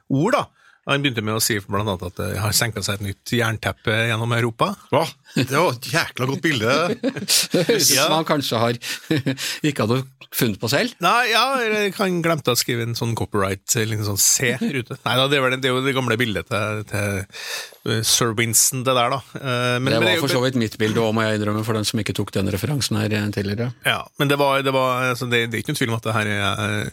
[0.09, 0.43] ord, da.
[0.89, 3.93] Han begynte med å si blant annet at det har senka seg et nytt jernteppe
[4.09, 4.73] gjennom Europa.
[4.91, 5.05] Hva?
[5.37, 6.73] det var et jækla godt bilde.
[6.99, 8.79] det høres ut som han kanskje har
[9.69, 10.01] ikke hadde
[10.33, 10.95] funnet på selv.
[11.03, 14.97] Nei, ja, eller han glemte å skrive en sånn copyright, eller en sånn C-rute.
[15.05, 18.97] Nei da, det, det, er jo det gamle bildet til, til eh, Sir Winston, det
[18.97, 19.21] der, da.
[19.39, 21.87] Eh, men, det var for så vidt mitt bilde òg, må jeg innrømme, for den
[21.87, 23.71] som ikke tok den referansen her tidligere.
[23.85, 26.09] Ja, men det, var, det, var, altså, det, det er ikke noen tvil om at
[26.09, 26.87] det her er Eh,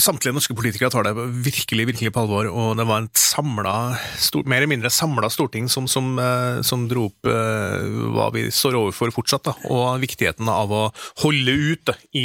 [0.00, 1.12] samtlige norske politikere tar det
[1.44, 4.00] virkelig virkelig på alvor, og det var et samlet,
[4.48, 8.78] mer eller mindre samla storting som, som, eh, som, dro opp uh, hva vi står
[8.78, 10.82] overfor fortsatt, da, og viktigheten av å
[11.20, 12.24] holde ut da, i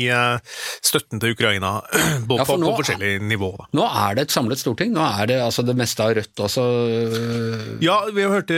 [0.86, 1.80] støtten til Ukraina
[2.30, 3.68] både ja, nå, på forskjellige nivåer.
[3.76, 4.96] Nå er det et samlet storting?
[4.96, 6.66] Nå er det altså, det meste av Rødt også?
[7.84, 8.56] Ja, vi har hørt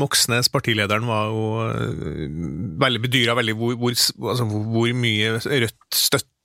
[0.00, 1.68] Moxnes, partilederen, var jo
[2.80, 4.00] veldig bedyra veldig hvor, hvor,
[4.32, 6.37] altså, hvor mye Rødt støtter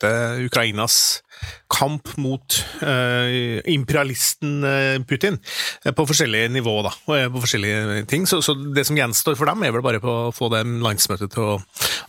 [0.44, 1.24] Ukrainas
[1.74, 5.40] kamp mot uh, imperialisten uh, Putin
[5.86, 8.28] uh, på forskjellige nivå, da, på forskjellige ting.
[8.30, 11.34] Så, så, det som gjenstår for dem, er vel bare på å få dem landsmøtet
[11.34, 11.58] til å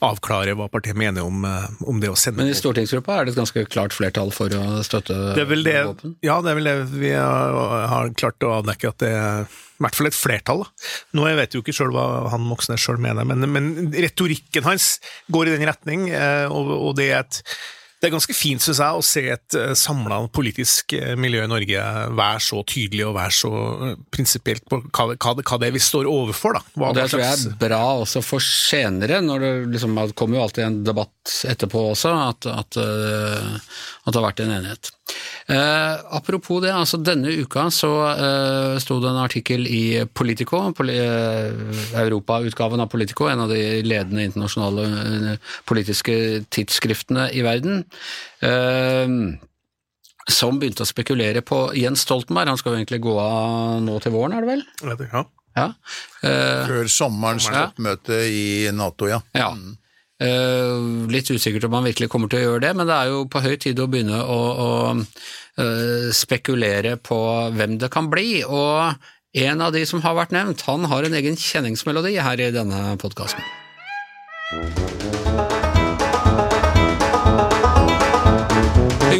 [0.04, 1.44] avklare hva partiet mener om,
[1.86, 4.82] om det å sende Men i stortingsgruppa er det et ganske klart flertall for å
[4.84, 6.16] støtte det det, våpen?
[6.24, 7.54] Ja, det er vel det vi har,
[7.88, 10.60] har klart å avdekke, at det er i hvert fall et flertall.
[10.64, 10.90] Da.
[11.16, 12.04] Nå Jeg vet jo ikke sjøl hva
[12.34, 14.98] han Moxnes sjøl mener, men, men, retorikken hans
[15.32, 16.06] går i den retning,
[16.52, 17.40] og, og det er et
[18.04, 21.48] det er ganske fint, syns jeg, å se et eh, samla politisk eh, miljø i
[21.48, 25.72] Norge være så tydelig og være så uh, prinsipielt på hva, hva, hva, det er
[25.72, 26.58] vi står overfor.
[26.58, 26.62] Da.
[26.74, 30.44] Hva, og det tror jeg er bra også for senere, når det liksom kommer jo
[30.44, 34.92] alltid en debatt etterpå også, at, at, at det har vært en enighet.
[35.46, 40.96] Eh, apropos det, altså denne uka så eh, sto det en artikkel i Politico, poli,
[40.96, 44.86] eh, Europautgaven av Politico, en av de ledende internasjonale
[45.34, 46.16] eh, politiske
[46.48, 47.84] tidsskriftene i verden.
[48.40, 49.18] Eh,
[50.32, 52.54] som begynte å spekulere på Jens Stoltenberg.
[52.54, 54.62] Han skal jo egentlig gå av nå til våren, er det vel?
[55.12, 55.24] Ja.
[55.58, 55.66] ja.
[56.24, 59.20] Eh, Før sommerens toppmøte i Nato, ja.
[59.36, 59.52] ja.
[60.24, 63.24] Uh, litt usikkert om han virkelig kommer til å gjøre det, men det er jo
[63.28, 67.18] på høy tid å begynne å, å uh, spekulere på
[67.56, 68.40] hvem det kan bli.
[68.46, 68.94] Og
[69.44, 72.94] en av de som har vært nevnt, han har en egen kjenningsmelodi her i denne
[73.02, 73.42] podkasten.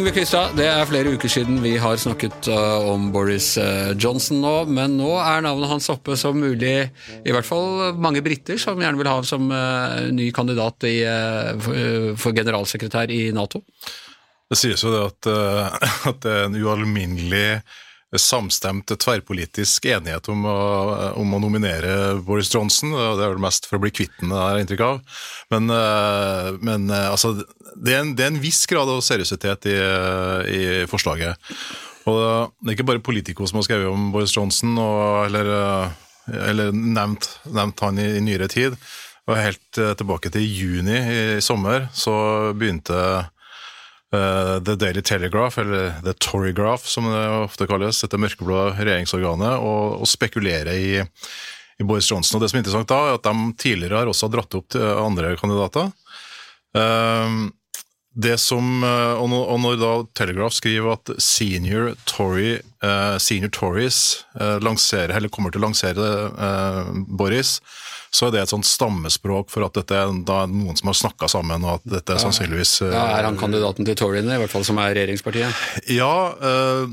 [0.05, 4.37] Yngve Kvistad, det er flere uker siden vi har snakket uh, om Boris uh, Johnson
[4.37, 6.91] nå, men nå er navnet hans oppe som mulig,
[7.25, 10.99] i hvert fall mange briter som gjerne vil ha ham som uh, ny kandidat i,
[11.57, 11.79] for,
[12.21, 13.63] for, generalsekretær i Nato?
[14.45, 15.31] Det sies jo det at,
[16.11, 17.47] at det er en ualminnelig
[18.13, 20.57] samstemt tverrpolitisk enighet om å,
[21.19, 22.93] om å, nominere Boris Johnson.
[22.93, 25.01] Det er vel mest for å bli kvitt ham, har jeg inntrykk av.
[25.53, 29.69] Men, eh, men eh, altså, det, er en, det, er en, viss grad av seriøsitet
[29.71, 29.75] i,
[30.53, 31.51] i, forslaget.
[32.05, 36.41] Og Det er ikke bare Politico som har skrevet om Boris Johnson, og, eller, eh,
[36.51, 38.77] eller nevnt, nevnt, han i, i nyere tid.
[39.25, 42.13] Og Helt tilbake til juni i sommer så
[42.53, 43.25] begynte
[44.65, 50.09] The Daily Telegraph, eller The Torygraph som det ofte kalles, dette mørkeblå regjeringsorganet, og, og
[50.09, 52.37] spekulere i, i, Boris Johnson.
[52.37, 54.85] Og Det som er interessant da, er at de tidligere har også dratt opp til
[54.85, 55.91] andre kandidater.
[56.75, 57.45] Uh,
[58.15, 64.55] det som, eh, og når da Telegraph skriver at senior, Tory, uh, senior Tories uh,
[64.63, 66.07] lanserer, eller kommer til å lansere
[67.07, 67.57] Boris,
[68.15, 70.13] så er det et sånt stammespråk for at dette er
[70.47, 73.97] noen som har snakka sammen, og at dette er sannsynligvis ja, Er han kandidaten til
[73.99, 75.63] Toryene, i hvert fall som er regjeringspartiet?
[75.91, 76.85] Ja, eh,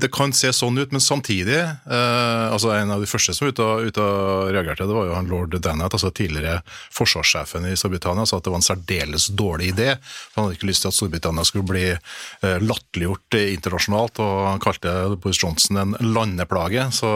[0.00, 3.64] det kan se sånn ut, men samtidig eh, altså En av de første som ute
[3.64, 6.60] og, ute og reagerte, det var jo han lord Dannett, altså tidligere
[6.94, 9.88] forsvarssjefen i Storbritannia, sa at det var en særdeles dårlig idé.
[10.36, 14.94] Han hadde ikke lyst til at Storbritannia skulle bli eh, latterliggjort internasjonalt, og han kalte
[15.20, 16.88] Boris Johnson en landeplage.
[16.96, 17.10] Så,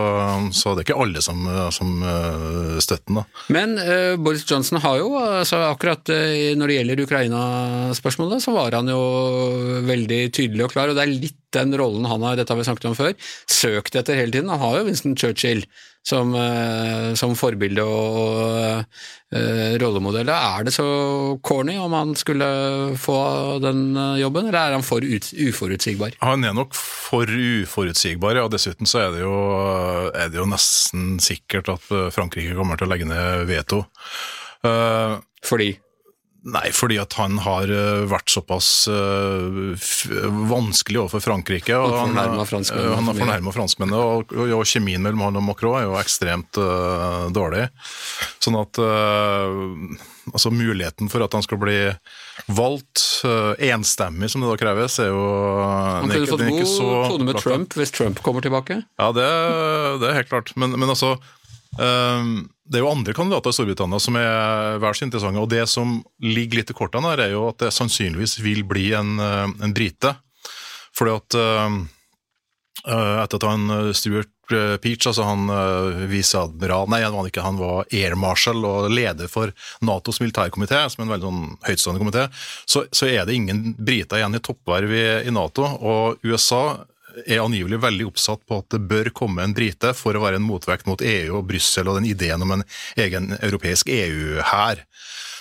[0.57, 1.97] så det er ikke alle som, som
[2.83, 3.21] støtter den.
[3.21, 3.25] da.
[3.55, 8.79] Men eh, Boris Johnson har jo, altså akkurat uh, når det gjelder Ukraina-spørsmålet, så var
[8.79, 9.01] han jo
[9.87, 10.91] veldig tydelig og klar.
[10.91, 13.17] Og det er litt den rollen han har, dette har vi snakket om før,
[13.51, 14.53] søkt etter hele tiden.
[14.53, 15.65] Han har jo Winston Churchill
[16.05, 18.83] som, eh, som forbilde og
[19.35, 20.29] uh, rollemodell.
[20.29, 20.85] Er det så
[21.43, 22.47] corny om han skulle
[23.01, 23.17] få
[23.65, 26.19] den eh, jobben, eller er han for ut, uforutsigbar?
[26.21, 28.45] Han er nok for uforutsigbar, ja.
[28.53, 29.39] Dessuten så er det, jo,
[30.13, 33.87] er det jo nesten sikkert at Frankrike kommer til å legge ned veto.
[34.65, 35.73] Uh, Fordi?
[36.45, 39.73] Nei, fordi at han har eh, vært såpass uh,
[40.51, 41.73] vanskelig overfor Frankrike.
[41.73, 45.87] Og han, han har fornærma franskmennene, og, og, og, kjemien mellom han og Macron er
[45.87, 47.65] jo ekstremt uh, dårlig.
[48.45, 49.49] Sånn at uh,
[50.35, 51.79] altså muligheten for at han skal bli
[52.53, 55.23] valgt enstemmig, som det da kreves, er jo
[55.65, 58.83] Han kunne fått god tone med Trump hvis Trump kommer tilbake?
[59.01, 59.31] Ja, det,
[60.03, 60.53] det er helt klart.
[60.61, 61.15] Men, men altså
[61.77, 65.41] det er jo andre kandidater i Storbritannia som er vel så interessante.
[65.41, 68.93] og Det som ligger litt i kortene, her er jo at det sannsynligvis vil bli
[68.97, 70.15] en, eh, en brite.
[70.95, 71.83] Fordi at uh,
[73.25, 74.31] etter at han Stuart
[74.85, 75.49] Peach, altså han
[76.11, 81.01] viseadmiral Nei, han var ikke, han var air marshal og leder for Natos militærkomité, som
[81.01, 82.27] er en veldig sånn høytstående komité,
[82.69, 85.65] så, så, er det ingen briter igjen i toppverv i, i Nato.
[85.65, 86.85] Og USA
[87.27, 90.47] er angivelig veldig oppsatt på at det bør komme en brite for å være en
[90.47, 92.67] motvekt mot EU og Brussel og den ideen om en
[93.01, 94.85] egen europeisk EU-hær.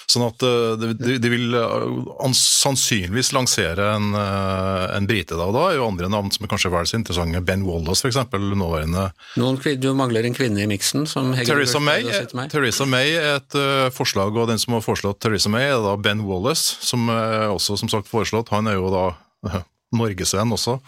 [0.10, 5.64] Sånn at eh, de, vil eh, sannsynligvis lansere en, eh, en brite da, og da
[5.70, 7.42] er jo andre navn som er kanskje vel så interessante.
[7.48, 8.20] Ben Wallace, f.eks.
[8.34, 9.08] nåværende
[9.40, 11.08] Noen, Du mangler en kvinne i miksen?
[11.08, 12.06] Theresa May,
[12.52, 13.60] Theresa May er et
[13.96, 17.80] forslag, og den som har foreslått Theresa May, er da Ben Wallace, som er også
[17.80, 18.52] som sagt foreslått.
[18.54, 19.06] Han er jo da
[19.98, 20.80] norgesvenn også.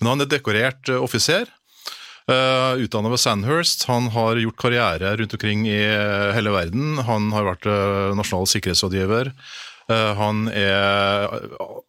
[0.00, 1.50] Men han er dekorert uh, offiser.
[2.24, 3.84] Uh, eh, Utdanna ved Sandhurst.
[3.90, 6.98] Han har gjort karriere rundt omkring i uh, hele verden.
[7.04, 7.68] Han har vært
[8.16, 9.34] nasjonal sikkerhetsrådgiver.
[9.84, 11.26] Han er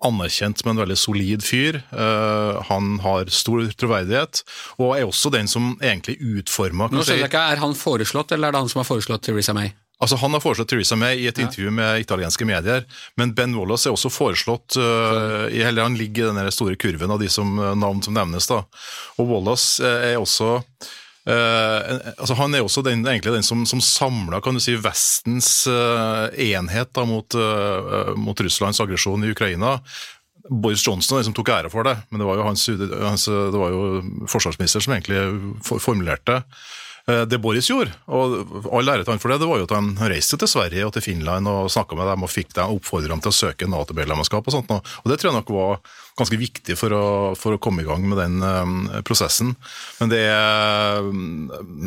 [0.03, 1.77] anerkjent som en veldig solid fyr.
[2.67, 4.41] Han har stor troverdighet,
[4.75, 8.83] og er også den som egentlig utforma Er han foreslått, eller er det han som
[8.83, 9.71] har foreslått Theresa May?
[9.97, 12.83] Altså Han har foreslått Theresa May i et intervju med italienske medier,
[13.15, 17.13] men Ben Wallace er også foreslått uh, i, eller Han ligger i den store kurven
[17.15, 18.47] av de som, uh, navn som nevnes.
[18.51, 18.63] da.
[19.21, 20.59] Og Wallace uh, er også
[21.25, 27.33] altså Han er også den, egentlig den som, som samla si, Vestens enhet da, mot,
[28.13, 29.79] mot, Russlands aggresjon i Ukraina.
[30.51, 33.25] Boris Johnson er den som tok æra for det, men det var jo, hans, hans,
[33.25, 35.23] det var jo forsvarsminister som egentlig
[35.65, 36.53] formulerte Eh,
[37.05, 39.91] det Boris gjorde, og all ære til han for det, det var jo at han
[40.09, 43.21] reiste til Sverige og til Finland og snakka med dem og fikk dem oppfordra dem
[43.21, 44.73] til å søke Nato-medlemskap og sånt.
[44.73, 45.83] Og det tror jeg nok var
[46.17, 47.05] ganske viktig for å,
[47.37, 49.53] for å komme i gang med den um, prosessen.
[49.99, 51.03] Men det er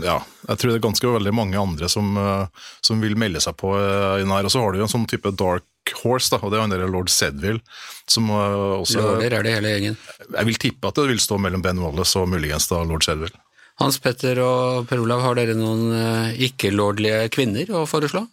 [0.05, 3.57] Ja, jeg tror det er ganske veldig mange andre som, uh, som vil melde seg
[3.61, 4.47] på uh, inn her.
[4.47, 5.67] Og så har du jo en sånn type dark
[6.03, 7.63] horse, da, og det er han der lord Sedville.
[8.09, 10.01] Som uh, også Lorder er det hele gjengen?
[10.29, 13.48] Jeg vil tippe at det vil stå mellom Ben Wallace og muligens da lord Sedville.
[13.79, 18.25] Hans Petter og Per Olav, har dere noen eh, ikke-lordlige kvinner å foreslå?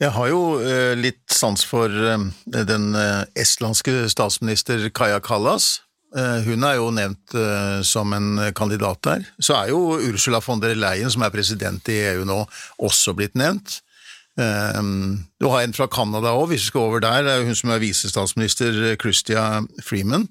[0.00, 2.88] Jeg har jo eh, litt sans for eh, den
[3.38, 5.78] estlandske statsminister Kaja Kallas.
[6.10, 7.36] Hun er jo nevnt
[7.86, 9.20] som en kandidat der.
[9.38, 12.40] Så er jo Ursula von der Leyen, som er president i EU nå,
[12.82, 13.76] også blitt nevnt.
[14.34, 17.22] Du har en fra Canada òg, hvis vi skal over der.
[17.22, 19.44] Det er hun som er visestatsminister, Christia
[19.86, 20.26] Freeman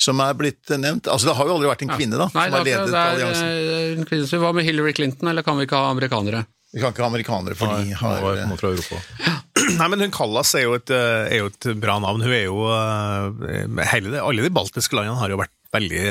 [0.00, 1.10] som er blitt nevnt.
[1.10, 3.18] Altså Det har jo aldri vært en kvinne da, Nei, som har ledet det er,
[3.18, 3.50] alliansen.
[3.50, 6.46] Eh, en kvinne, så Hva med Hillary Clinton, eller kan vi ikke ha amerikanere?
[6.70, 9.00] Vi kan ikke ha amerikanere, for de har Nei, fra Europa.
[9.80, 12.22] Nei, men hun Kallas er jo, et, eh, er jo et bra navn.
[12.24, 16.04] Hun er jo eh, hele det, Alle de baltiske landene har jo vært veldig,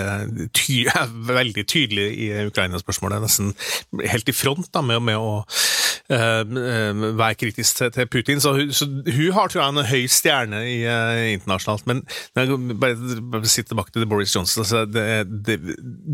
[0.55, 0.83] ty,
[1.41, 3.23] veldig tydelige i Ukraina-spørsmålet.
[3.25, 3.55] Nesten
[4.05, 5.41] helt i front da, med, med å
[6.09, 8.41] være kritisk til, Putin.
[8.41, 11.85] Så hun, så hun, har tror jeg, en høy stjerne i, uh, internasjonalt.
[11.87, 12.03] Men
[12.79, 14.63] bare, bare sitte tilbake til Boris Johnson.
[14.63, 15.05] Altså, det,
[15.45, 15.59] det,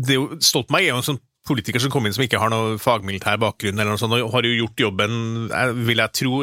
[0.08, 3.38] det, Stoltenberg er jo en sånn politiker som kom inn som ikke har noe fagmilitær
[3.38, 5.12] bakgrunn, eller noe sånt, og har jo gjort jobben,
[5.86, 6.40] vil jeg tro,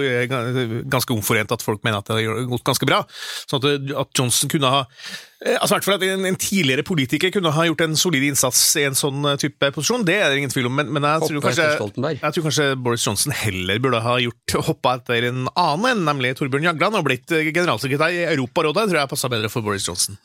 [0.93, 3.01] ganske omforent at folk mener at det har gått ganske bra.
[3.43, 7.31] Sånn at, at Johnson kunne ha Eh, altså, hvert fall at en, en, tidligere politiker
[7.33, 10.41] kunne ha gjort en solid innsats i en sånn eh, type posisjon, det er det
[10.41, 14.01] ingen tvil om, men, men jeg, tror kanskje, jeg, tror kanskje, Boris Johnson heller burde
[14.03, 18.23] ha gjort hoppa etter en annen enn, nemlig Torbjørn Jagland, og blitt eh, generalsekretær i
[18.35, 18.85] Europarådet.
[18.85, 20.19] Det tror jeg passa bedre for Boris Johnson.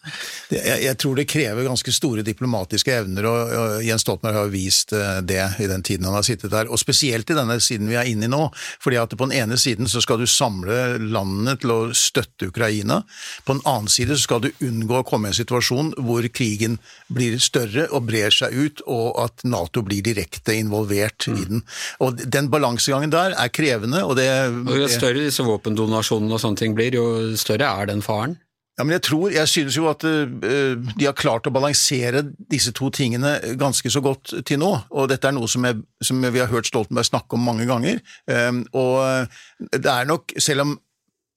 [0.52, 4.94] Jeg, jeg, tror det krever ganske store diplomatiske evner, og, og Jens Stoltenberg har vist
[5.28, 8.08] det i den tiden han har sittet der, og spesielt i denne siden vi er
[8.10, 8.48] inne i nå.
[8.82, 13.02] fordi at på den ene siden så skal du samle landene til å støtte Ukraina,
[13.44, 16.78] på den annen side så skal du unngå komme i en situasjon hvor krigen
[17.12, 21.38] blir større og brer seg ut, og at Nato blir direkte involvert mm.
[21.38, 21.64] i den.
[22.04, 24.04] Og Den balansegangen der er krevende.
[24.04, 24.28] og det...
[24.66, 28.38] Og Jo større disse våpendonasjonene og sånne ting blir, jo større er den faren.
[28.78, 32.70] Ja, men jeg tror, jeg synes jo at uh, de har klart å balansere disse
[32.78, 36.38] to tingene ganske så godt til nå, og dette er noe som, jeg, som vi
[36.38, 37.98] har hørt Stoltenberg snakke om mange ganger.
[38.30, 39.26] Um, og
[39.74, 40.76] det er nok, selv om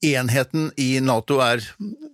[0.02, 1.62] enheten i Nato er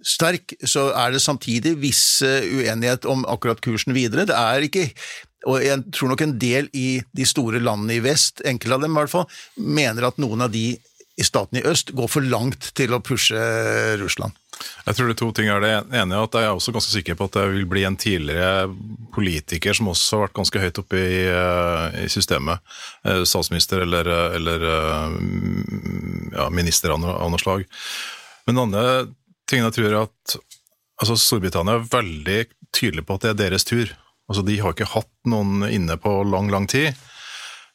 [0.04, 4.28] sterk, så er det samtidig viss uenighet om akkurat kursen videre.
[4.28, 4.90] Det er ikke
[5.46, 8.96] og jeg tror nok en del i de store landene i vest, enkelte av dem
[8.96, 10.72] i hvert fall, mener at noen av de
[11.18, 13.38] i staten i øst går for langt til å pushe
[14.02, 14.34] Russland.
[14.86, 16.92] Jeg tror det er to ting er det ene er at jeg er også ganske
[16.94, 18.68] sikker på at jeg vil bli en tidligere
[19.14, 22.64] politiker som også har vært ganske høyt oppe i, eh, i systemet.
[23.04, 25.16] Eh, statsminister eller, eller eh,
[26.32, 27.66] ja, minister av noe slag.
[28.46, 28.86] Men den andre
[29.48, 30.38] tingen jeg tror er at
[30.98, 32.40] altså Storbritannia er veldig
[32.74, 33.92] tydelig på at det er deres tur.
[34.28, 36.96] Altså De har ikke hatt noen inne på lang, lang tid.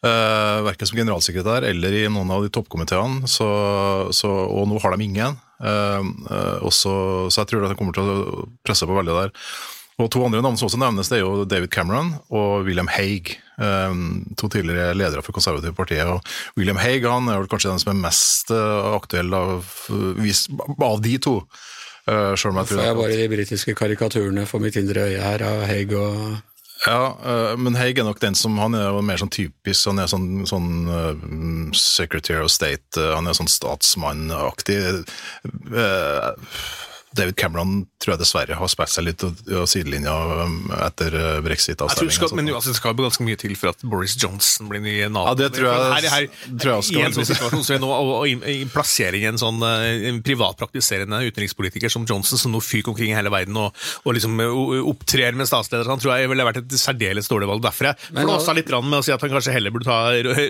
[0.04, 5.38] Uh, verken som generalsekretær eller i noen av de toppkomiteene, og nå har de ingen.
[5.62, 6.94] Uh, uh, også,
[7.30, 9.34] så jeg tror at de kommer til å presse på veldig der.
[10.02, 13.38] Og To andre navn som også nevnes, det er jo David Cameron og William Haig.
[14.36, 16.10] to tidligere ledere for konservative partiet.
[16.10, 19.70] Og William Haig han er vel kanskje den som er mest aktuell av,
[20.82, 21.36] av de to.
[22.04, 26.42] Uh, Får jeg bare de britiske karikaturene for mitt indre øye her av Haig og
[26.88, 30.02] ja, uh, men Haig er nok den som Han er jo mer sånn typisk Han
[30.04, 31.14] er sånn, sånn uh,
[31.78, 34.80] Secretary of State, uh, han er sånn statsmannaktig.
[37.14, 42.36] David Cameron tror jeg dessverre har spilt seg litt av sidelinja um, etter uh, brexit-avstemningen.
[42.40, 45.32] Men altså, det skal ganske mye til for at Boris Johnson blir ny Nato.
[45.32, 46.28] Ja, det tror jeg, her, her,
[46.60, 49.62] tror jeg skal I en sånn situasjon som er nå, og, plassering i en sånn
[49.64, 54.42] en privatpraktiserende utenrikspolitiker som Johnson, som nå fyker omkring i hele verden og, og liksom
[54.42, 57.64] uh, opptrer med statsleder, han tror jeg ville vært et særdeles dårlig valg.
[57.64, 60.00] Derfor jeg flåsa litt med å si at han kanskje heller burde ta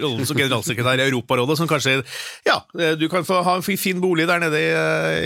[0.04, 2.00] rollen som generalsekretær i Europarådet, som kanskje
[2.48, 2.62] Ja,
[2.98, 4.70] du kan få ha en fin bolig der nede i,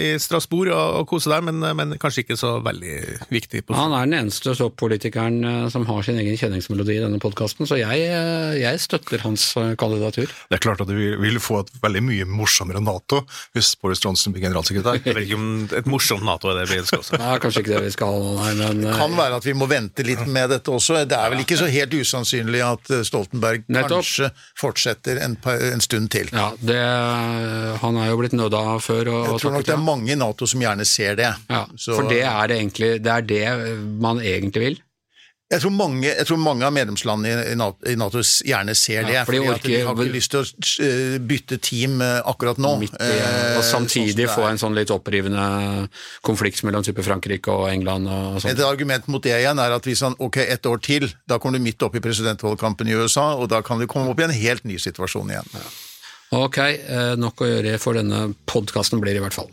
[0.08, 2.96] i Strasbourg og, og kose deg, men, men kanskje ikke så veldig
[3.34, 3.64] viktig.
[3.76, 7.80] Han er den eneste toppolitikeren eh, som har sin egen kjenningsmelodi i denne podkasten, så
[7.80, 10.32] jeg, eh, jeg, støtter hans eh, kandidatur.
[10.50, 13.24] Det er klart at du vil få et veldig mye morsommere Nato
[13.56, 15.02] hvis Boris Johnson blir generalsekretær.
[15.02, 15.50] Jeg vet ikke om
[15.82, 17.14] et morsomt Nato er det vi ønsker oss.
[17.22, 19.70] Nei, kanskje ikke det vi skal ha, nei, men Det kan være at vi må
[19.70, 21.02] vente litt med dette også.
[21.08, 23.98] Det er vel ikke så helt usannsynlig at Stoltenberg Nettopp.
[23.98, 26.30] kanskje fortsetter en, en, stund til.
[26.34, 26.80] Ja, det,
[27.82, 29.12] han er jo blitt nøda før.
[29.14, 31.32] Og, jeg tror nok det er mange i Nato som gjerne ser det.
[31.50, 33.46] Ja, så, for det er, det, egentlig, det er det
[34.02, 34.84] man egentlig vil?
[35.48, 37.46] Jeg tror, mange, jeg tror mange, av medlemslandene
[37.88, 39.14] i NATO gjerne ser det.
[39.16, 40.48] Ja, for de, orker, de har ikke lyst til å
[40.84, 42.74] eh, bytte team eh, akkurat nå.
[42.82, 45.46] Midt i, og eh, samtidig sånn få en sånn litt opprivende
[46.28, 48.12] konflikt mellom type Frankrike og England.
[48.12, 48.52] Og sånt.
[48.52, 51.62] Et argument mot det igjen er at hvis han ok, ett år til, da kommer
[51.62, 54.36] du midt opp i presidentvalgkampen i USA, og da kan du komme opp i en
[54.36, 55.56] helt ny situasjon igjen.
[55.56, 55.70] Ja.
[56.44, 56.60] Ok,
[57.24, 59.48] nok å gjøre for denne podkasten blir i hvert fall.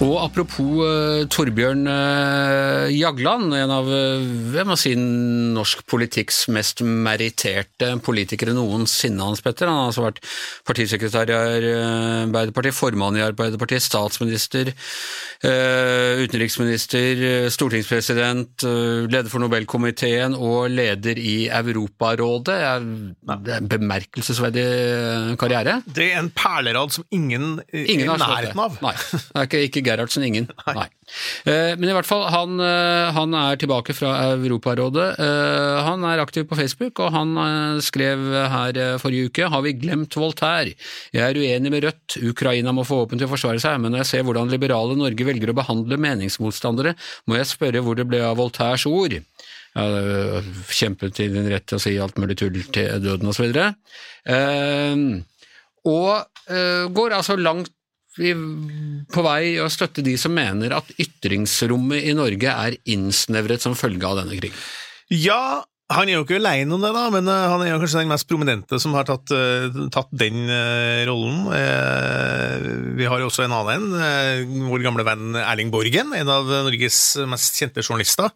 [0.00, 8.54] Og apropos uh, Torbjørn uh, Jagland, en av uh, si, norsk politikks mest meritterte politikere
[8.56, 9.68] noensinne, Hans Petter.
[9.68, 10.22] Han har altså vært
[10.68, 14.72] partisekretær i Arbeiderpartiet, formann i Arbeiderpartiet, statsminister,
[15.40, 18.64] utenriksminister, stortingspresident,
[19.08, 22.46] leder for Nobelkomiteen og leder i Europarådet.
[22.46, 24.66] Det er en bemerkelsesverdig
[25.40, 25.80] karriere.
[25.84, 28.80] Det er en perlerad som ingen, ingen er i nærheten av.
[28.84, 30.48] Nei, det er ikke, ikke Gerhardsen ingen.
[30.78, 30.88] Nei.
[31.44, 35.06] Eh, men i hvert fall, han, eh, han, er tilbake fra Europarådet.
[35.22, 38.22] Eh, han er aktiv på Facebook, og han skrev
[38.52, 40.76] her forrige uke har vi glemt Voltaire.
[41.14, 44.04] Jeg er uenig med Rødt, Ukraina må få våpen til å forsvare seg, men når
[44.04, 46.94] jeg ser hvordan liberale Norge velger å behandle meningsmotstandere,
[47.26, 49.18] må jeg spørre hvor det ble av Voltaires ord.
[49.70, 49.84] Ja,
[50.74, 53.52] kjempet til din rett til å si alt mulig tull til døden osv.
[55.90, 56.56] Og, og
[56.96, 57.70] går altså langt
[58.18, 58.34] vi
[59.10, 64.08] på vei å støtte de som mener at ytringsrommet i Norge er innsnevret som følge
[64.08, 64.56] av denne krigen?
[65.10, 68.04] Ja, han er jo ikke aleine om det, da, men uh, han er jo kanskje
[68.04, 71.48] den mest prominente som har tatt, uh, tatt den uh, rollen.
[72.94, 77.00] vi har jo også en annen en, vår gamle venn Erling Borgen, en av Norges
[77.30, 78.30] mest kjente journalister,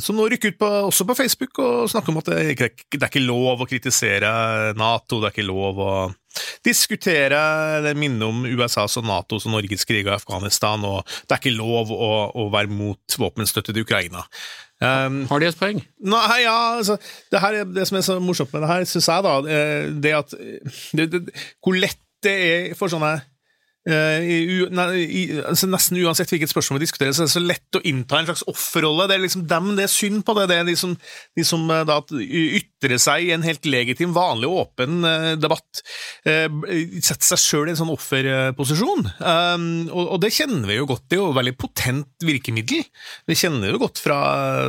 [0.00, 3.08] som nå rykker ut på, også på Facebook og snakker om at det, det er
[3.10, 4.30] ikke lov å kritisere
[4.78, 5.92] Nato, det er ikke lov å
[6.66, 7.40] diskutere
[7.84, 11.56] det minnet om USAs og Natos og Norges krig i Afghanistan, og det er ikke
[11.56, 14.26] lov å, å være mot våpenstøtte til Ukraina.
[14.80, 15.82] Um, Har de et poeng?
[16.08, 16.96] Nei, ja, altså,
[17.32, 20.14] det, her, det, som er så morsomt med det her, syns jeg, da, eh, det
[20.16, 20.32] at
[20.96, 21.20] det, det,
[21.60, 23.18] Hvor lett det er for sånne
[23.88, 27.78] Uh, i, i, altså nesten uansett hvilket spørsmål vi diskuterer, så er det så lett
[27.78, 29.06] å innta en slags offerrolle.
[29.08, 30.34] Det er liksom dem det er synd på.
[30.36, 30.92] Det, det er de som,
[31.38, 31.96] de som uh, da,
[32.80, 35.82] ytre seg i en helt legitim, vanlig, åpen uh, debatt.
[36.24, 36.48] Uh,
[37.04, 39.04] sette seg sjøl i en sånn offerposisjon.
[39.20, 41.06] Um, og, og, det kjenner vi jo godt.
[41.08, 42.84] Det er jo et veldig potent virkemiddel.
[43.28, 44.18] Vi kjenner jo godt fra,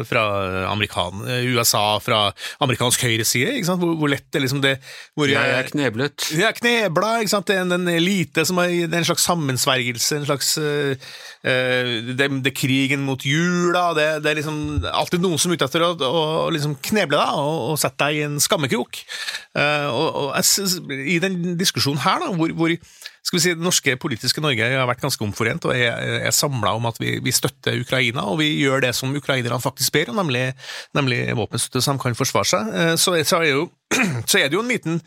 [0.08, 0.26] fra
[0.72, 2.24] Amerikan, USA, fra
[2.64, 4.78] amerikansk høyreside, hvor, hvor lett det liksom det
[5.16, 6.32] hvor, Jeg er kneblet.
[6.40, 7.18] Ja, knebla.
[7.22, 7.48] ikke sant?
[7.50, 10.56] Det er en elite som er, det er en slags sammensvergelse, en slags
[11.42, 15.68] det, det, er krigen mot jula, det, det, er liksom alltid noen som er ute
[15.70, 19.00] etter å, å liksom kneble deg og, og, sette deg i en skammekrok.
[19.58, 22.76] Uh, og, og I den diskusjonen her, da, hvor, hvor
[23.22, 25.94] skal vi si, det norske politiske Norge har vært ganske omforent og er,
[26.26, 29.94] er samla om at vi, vi, støtter Ukraina, og vi gjør det som ukrainerne faktisk
[29.96, 30.48] ber om, nemlig,
[30.98, 33.68] nemlig våpenstøtte som kan forsvare seg, uh, så, så, er jo,
[34.30, 35.02] så er det jo en liten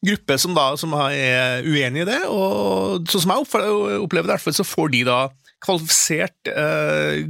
[0.00, 4.64] gruppe som da som er uenig i det, og sånn som jeg opplever det, så
[4.64, 5.18] får de da
[5.64, 7.22] kvalifisert eh,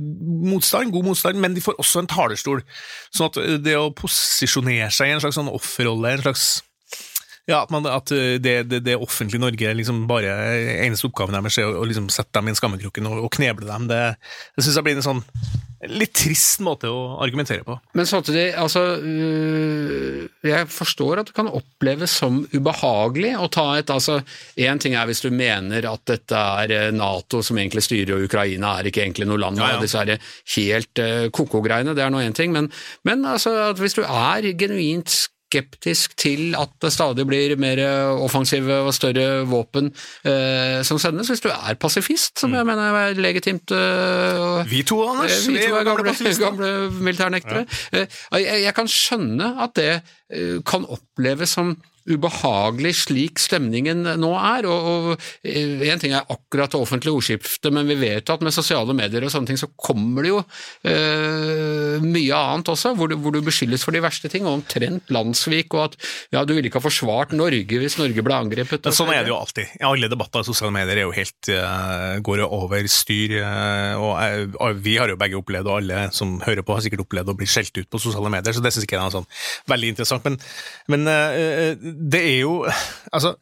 [0.47, 2.65] motstand, god motstand, men de får også en talerstol.
[3.11, 6.51] Sånn at det å posisjonere seg i en slags sånn offerrolle, en slags
[7.49, 10.31] ja, at, man, at det, det, det, offentlige Norge liksom bare
[10.85, 13.67] eneste oppgaven deres er å, å liksom sette dem i en skammekroken og, og kneble
[13.67, 13.89] dem.
[13.91, 14.01] Det,
[14.55, 15.23] det syns jeg blir en sånn
[15.89, 17.77] litt trist måte å argumentere på.
[17.97, 23.93] Men samtidig, altså øh, Jeg forstår at det kan oppleves som ubehagelig å ta et
[23.93, 24.19] altså
[24.61, 28.29] Én ting er hvis du mener at dette er øh, Nato som egentlig styrer, og
[28.29, 29.81] Ukraina er ikke egentlig noe land, ja, ja.
[29.81, 30.05] disse
[30.57, 32.69] helt uh, koko-greiene, det er nå én ting, men,
[33.07, 35.15] men altså, hvis du er genuint
[35.51, 37.83] skeptisk til at det stadig blir mer
[38.23, 39.91] offensive og større våpen
[40.25, 42.71] eh, som sendes, hvis du er pasifist, som jeg mm.
[42.71, 43.75] mener er legitimt.
[43.75, 45.43] Eh, vi to, Anders.
[45.49, 47.65] Eh, vi to er gamle, gamle militærnektere.
[47.93, 48.05] Ja.
[48.05, 51.75] Eh, jeg, jeg, kan skjønne at det eh, kan oppleves som
[52.11, 54.69] ubehagelig slik stemningen nå er.
[54.69, 58.55] og, og eh, En ting er akkurat det offentlige ordskiftet, men vi vet at med
[58.55, 60.41] sosiale medier og sånne ting, så kommer det jo
[60.91, 65.11] øh, mye annet også, hvor du, hvor du, beskyldes for de verste ting, og omtrent
[65.13, 65.97] landssvik, og at
[66.35, 68.85] ja, du ville ikke ha forsvart Norge hvis Norge ble angrepet.
[68.87, 69.75] Men sånn er det jo alltid.
[69.87, 73.37] Alle debatter i sosiale medier er jo helt uh, går jo over styr.
[73.41, 77.05] Uh, og uh, vi har jo begge opplevd, og alle som hører på har sikkert
[77.07, 79.29] opplevd å bli skjelt ut på sosiale medier, så det syns ikke jeg er sånn
[79.71, 80.27] veldig interessant.
[80.27, 80.39] Men,
[80.91, 81.09] men
[82.01, 82.55] det er jo
[83.13, 83.37] Altså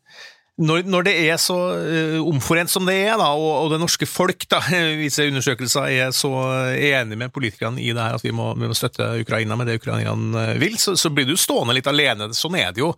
[0.59, 4.09] når, når, det er så uh, omforent som det er, da, og, og, det norske
[4.11, 4.59] folk da,
[4.98, 6.32] viser undersøkelser er så
[6.74, 9.78] enig med politikerne i det her at vi må, vi må støtte Ukraina med det
[9.78, 12.32] ukrainerne vil, så, så, blir du stående litt alene.
[12.34, 12.90] Sånn er det jo.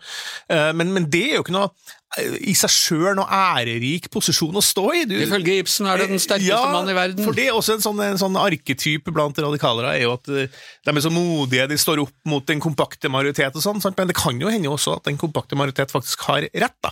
[0.48, 1.68] Uh, men, men, det er jo ikke noe
[2.18, 5.02] i seg sjøl noe ærerik posisjon å stå i.
[5.06, 7.22] Du, Ifølge Ibsen er det den sterkeste ja, mann i verden.
[7.22, 10.50] for det er også en sånn, en sånn arketype blant radikalere er jo at eh,
[10.50, 14.18] de er så modige, de står opp mot den kompakte majoritet og sånn, men det
[14.18, 16.90] kan jo hende også at den kompakte majoritet faktisk har rett, da.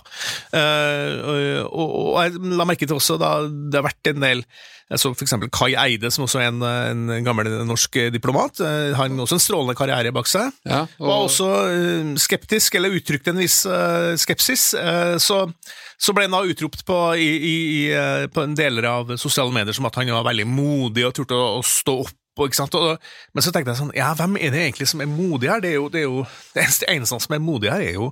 [0.55, 4.43] Uh, og, og, jeg la merke til også da det har vært en del
[4.89, 5.35] jeg så f.eks.
[5.53, 6.63] Kai Eide, som også er en,
[7.13, 8.61] en gammel norsk diplomat.
[8.97, 10.49] Han har også en strålende karriere bak seg.
[10.65, 11.05] Ja, og...
[11.05, 11.49] Var også
[12.21, 13.61] skeptisk, eller uttrykte en viss
[14.23, 14.71] skepsis.
[15.21, 15.39] Så,
[15.99, 17.55] så ble han da utropt på, i, i,
[18.33, 21.59] på en deler av sosiale medier som at han var veldig modig og turte å,
[21.59, 25.03] å stå opp og, men så tenkte jeg sånn, ja, hvem er det egentlig som
[25.03, 25.61] er modig her?
[25.63, 26.23] Det, er jo, det, er jo,
[26.55, 28.09] det eneste som er modig her, er jo,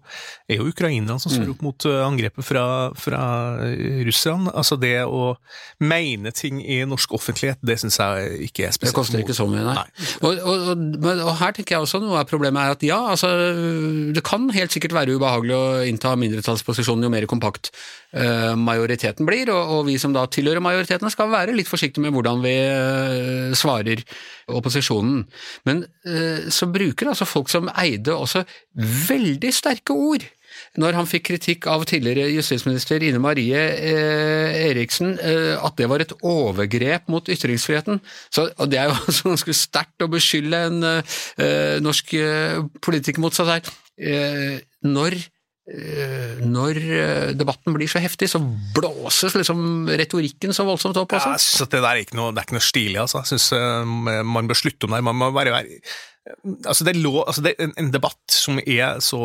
[0.50, 1.54] er jo ukrainerne som står mm.
[1.56, 2.66] opp mot uh, angrepet fra,
[2.98, 3.22] fra
[4.08, 4.52] russerne.
[4.58, 5.36] Altså det å
[5.84, 9.48] mene ting i norsk offentlighet, det syns jeg ikke er spesielt Det koster ikke så
[9.50, 9.86] mye, nei.
[10.22, 13.32] Og, og, og, og, her tenker jeg også noe av problemet er at ja, altså,
[14.16, 17.72] det kan helt sikkert være ubehagelig å innta mindretallsposisjonen jo mer kompakt
[18.16, 22.16] uh, majoriteten blir, og, og, vi som da tilhører majoriteten skal være litt forsiktige med
[22.16, 22.56] hvordan vi
[23.58, 24.02] svarer
[24.48, 25.26] opposisjonen.
[25.68, 28.46] Men eh, så bruker altså folk som Eide også
[29.10, 30.26] veldig sterke ord
[30.80, 36.02] når han fikk kritikk av tidligere justisminister Ine Marie eh, Eriksen, eh, at det var
[36.02, 38.00] et overgrep mot ytringsfriheten.
[38.34, 40.80] Så, og Det er jo ganske sterkt å beskylde en
[41.84, 42.16] norsk
[42.82, 43.70] politiker mot seg der.
[44.88, 45.20] Når
[45.68, 48.40] når eh, debatten blir så heftig, så
[48.76, 51.34] blåses liksom retorikken så voldsomt opp også.
[51.34, 53.24] Ja, så det der er ikke noe, det er ikke noe stilig, altså.
[53.26, 55.04] Jeg syns eh, man bør slutte om det.
[55.10, 55.82] Man må bare være
[56.68, 59.20] Altså, det er, altså det er en debatt som er så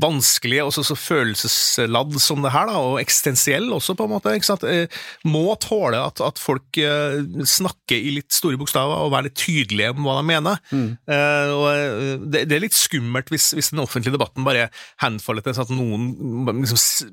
[0.00, 4.32] vanskelig og så, så følelsesladd som det her, da, og eksistensiell også, på en måte,
[4.34, 4.64] ikke sant?
[4.66, 4.90] Eh,
[5.28, 9.92] må tåle at, at folk eh, snakker i litt store bokstaver og være litt tydelige
[9.94, 10.60] om hva de mener.
[10.74, 10.88] Mm.
[11.06, 14.68] Uh, og det, det, er litt skummelt hvis, hvis, den offentlige debatten bare
[15.02, 17.10] henfaller til sånn at noen liksom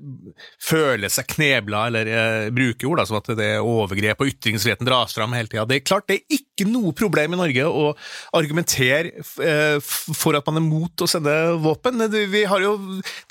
[0.62, 4.90] føler seg knebla, eller uh, bruker ord da, som at det er overgrep og ytringsfriheten
[4.90, 5.68] dras fram hele tida.
[5.70, 7.92] Det er klart, det er ikke noe problem i Norge å
[8.38, 12.02] argumentere uh, for at man er mot å sende våpen.
[12.32, 12.74] Vi vi har jo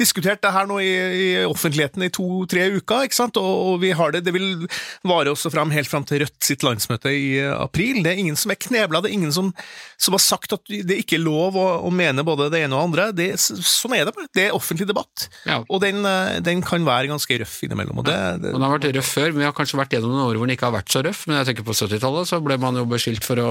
[0.00, 3.38] diskutert det her nå i, i offentligheten i to-tre uker, ikke sant?
[3.40, 4.66] Og, og vi har det, det vil
[5.06, 8.02] vare også fram helt fram til Rødt sitt landsmøte i april.
[8.04, 9.50] Det er ingen som er knebla, det er ingen som,
[9.96, 12.90] som, har sagt at det ikke er lov å, å mene både det ene og
[12.90, 13.10] andre.
[13.16, 14.30] Det, sånn er det bare.
[14.36, 15.26] Det er offentlig debatt.
[15.48, 15.60] Ja.
[15.66, 16.04] Og den,
[16.46, 18.02] den, kan være ganske røff innimellom.
[18.02, 20.14] Og det, det, og den har vært røff før, men vi har kanskje vært gjennom
[20.14, 21.24] noen år hvor den ikke har vært så røff.
[21.26, 23.50] Men jeg tenker på 70-tallet så ble man jo beskyldt for å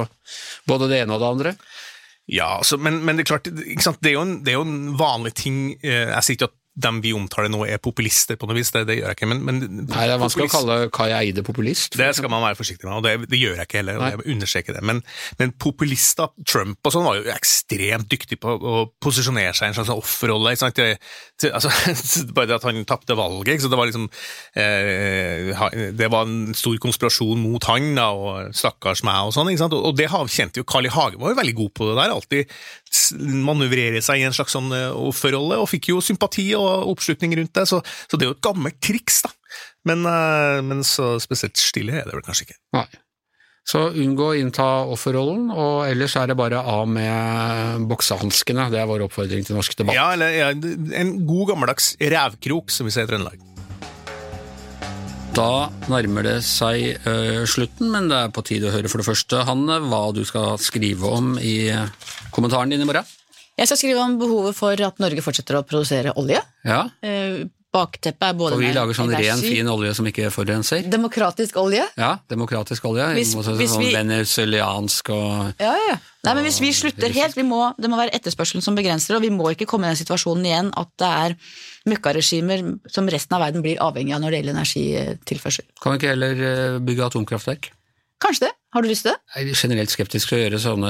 [0.70, 1.55] både det ene og det andre.
[2.30, 5.34] Ja, altså, men, men, det er klart, det er, en, det er jo en vanlig
[5.39, 8.71] ting eh, Jeg sier ikke at dem vi omtaler nå er populister, på noe vis,
[8.75, 9.30] det, det gjør jeg ikke.
[9.32, 9.59] Men, men
[9.89, 11.97] Nei, det er vanskelig å kalle Kai Eide populist.
[11.99, 13.99] Det skal man være forsiktig med, og det, det gjør jeg ikke heller.
[13.99, 14.84] og jeg understreker det.
[14.89, 15.01] Men,
[15.41, 19.80] men populister, Trump og sånn, var jo ekstremt dyktig på å posisjonere seg i en
[19.80, 20.55] slags offerrolle.
[20.55, 21.71] Altså,
[22.36, 24.07] bare det at han tapte valget, så det var liksom
[24.59, 25.53] eh,
[25.95, 29.51] Det var en stor konspirasjon mot han, da, og stakkars meg og sånn.
[29.53, 30.93] ikke Og, og det kjente jo Carl I.
[30.93, 32.13] Hagen var jo veldig god på det der.
[32.15, 32.57] Alltid
[33.19, 37.55] manøvrere seg i en slags sånn eh, offerrolle, og fikk jo sympati og oppslutning rundt
[37.57, 39.34] det, så, så det er jo et gammelt triks, da.
[39.89, 42.59] Men, eh, men, så spesielt stille er det vel kanskje ikke.
[42.78, 42.88] Nei.
[43.70, 48.65] Så unngå å innta offerrollen, og ellers er det bare av med boksehanskene.
[48.74, 49.97] Det er vår oppfordring til norsk debatt.
[49.97, 50.47] Ja, eller ja,
[50.97, 53.45] en god gammeldags revkrok, som vi sier i Trøndelag.
[55.38, 59.07] Da nærmer det seg uh, slutten, men det er på tide å høre for det
[59.11, 61.70] første, Hanne, hva du skal skrive om i
[62.34, 63.18] kommentaren din i morgen.
[63.60, 66.39] Jeg skal skrive om behovet for at Norge fortsetter å produsere olje.
[66.64, 66.86] Ja.
[67.03, 70.88] Uh, bakteppet er både For vi lager sånn ren, fin olje som ikke forurenser?
[70.89, 71.84] Demokratisk olje.
[71.99, 73.05] Ja, demokratisk olje.
[73.20, 73.91] Hvis, sånn hvis vi...
[73.93, 75.97] venezuelansk og Ja, ja.
[76.26, 79.24] Nei, men Hvis vi slutter helt, vi må, det må være etterspørselen som begrenser og
[79.24, 81.36] vi må ikke komme i den situasjonen igjen at det er
[81.89, 85.70] møkkaregimer som resten av verden blir avhengig av når det gjelder energitilførsel.
[85.80, 87.72] Kan vi ikke heller eh, bygge atomkraftverk?
[88.20, 88.53] Kanskje det.
[88.76, 89.20] Har du lyst til det?
[89.36, 90.89] Jeg er generelt skeptisk til å gjøre sånne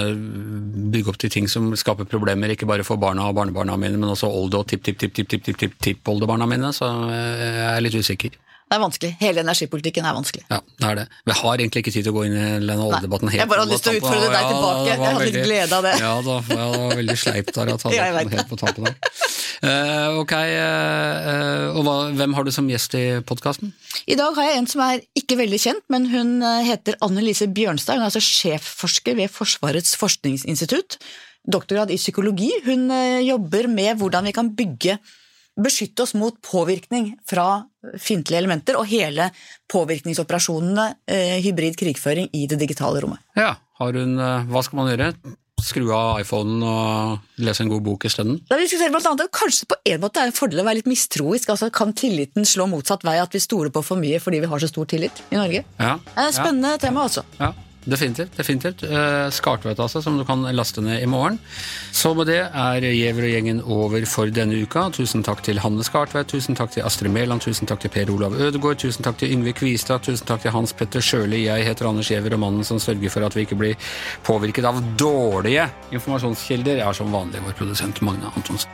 [0.92, 4.10] bygge opp til ting som skaper problemer, ikke bare for barna og barnebarna mine, men
[4.10, 8.36] også olde- og tipp-tipp-tipp-tipp-tipp-tipp-tippoldebarna mine, så jeg er litt usikker.
[8.70, 9.10] Det er vanskelig.
[9.18, 10.44] Hele energipolitikken er vanskelig.
[10.46, 11.04] Ja, det er det.
[11.26, 13.42] Vi har egentlig ikke tid til å gå inn i denne oljedebatten helt.
[13.42, 14.84] Jeg bare hadde lyst til å utfordre deg ja, tilbake.
[14.86, 15.94] Jeg hadde litt glede av det.
[16.04, 18.04] Ja, da, det var veldig sleipt der å ta det
[18.36, 19.16] helt på tampen der.
[19.60, 23.72] Uh, ok, uh, og hva, hvem har du som gjest i podkasten?
[24.06, 26.36] I dag har jeg en som er ikke veldig kjent, men hun
[26.68, 27.98] heter Anne Lise Bjørnstad.
[27.98, 31.00] Hun er altså sjefforsker ved Forsvarets forskningsinstitutt.
[31.50, 32.52] Doktorgrad i psykologi.
[32.70, 32.86] Hun
[33.26, 35.00] jobber med hvordan vi kan bygge
[35.64, 37.66] beskytte oss mot påvirkning fra
[38.00, 39.30] fiendtlige elementer og hele
[39.72, 43.22] påvirkningsoperasjonene eh, hybrid krigføring i det digitale rommet.
[43.40, 45.14] Ja, hun, eh, Hva skal man gjøre?
[45.60, 48.38] Skru av iPhonen og lese en god bok isteden?
[48.48, 50.80] Vi diskuterer blant annet at kanskje på en måte er det en fordel å være
[50.80, 51.52] litt mistroisk.
[51.52, 54.64] altså Kan tilliten slå motsatt vei, at vi stoler på for mye fordi vi har
[54.64, 55.66] så stor tillit i Norge?
[55.76, 56.84] Ja, det er et spennende ja.
[56.88, 57.26] tema, altså.
[57.42, 57.52] Ja.
[57.90, 58.36] Definitivt.
[58.38, 58.84] definitivt.
[59.34, 61.40] Skartveit, altså, som du kan laste ned i morgen.
[61.92, 64.90] Så med det er Gjever og gjengen over for denne uka.
[64.94, 68.36] Tusen takk til Hanne Skartveit, tusen takk til Astrid Mæland, tusen takk til Per Olav
[68.38, 71.46] Ødegaard, tusen takk til Yngve Kvistad, tusen takk til Hans Petter Sjøli.
[71.48, 73.92] Jeg heter Anders Gjever, og mannen som sørger for at vi ikke blir
[74.28, 78.70] påvirket av dårlige informasjonskilder, er som vanlig vår produsent Magne Antonsen.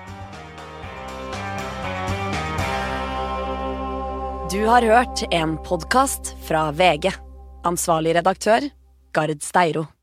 [4.52, 7.12] Du har hørt en podkast fra VG.
[7.66, 8.68] Ansvarlig redaktør
[9.16, 9.95] Gard Steiro.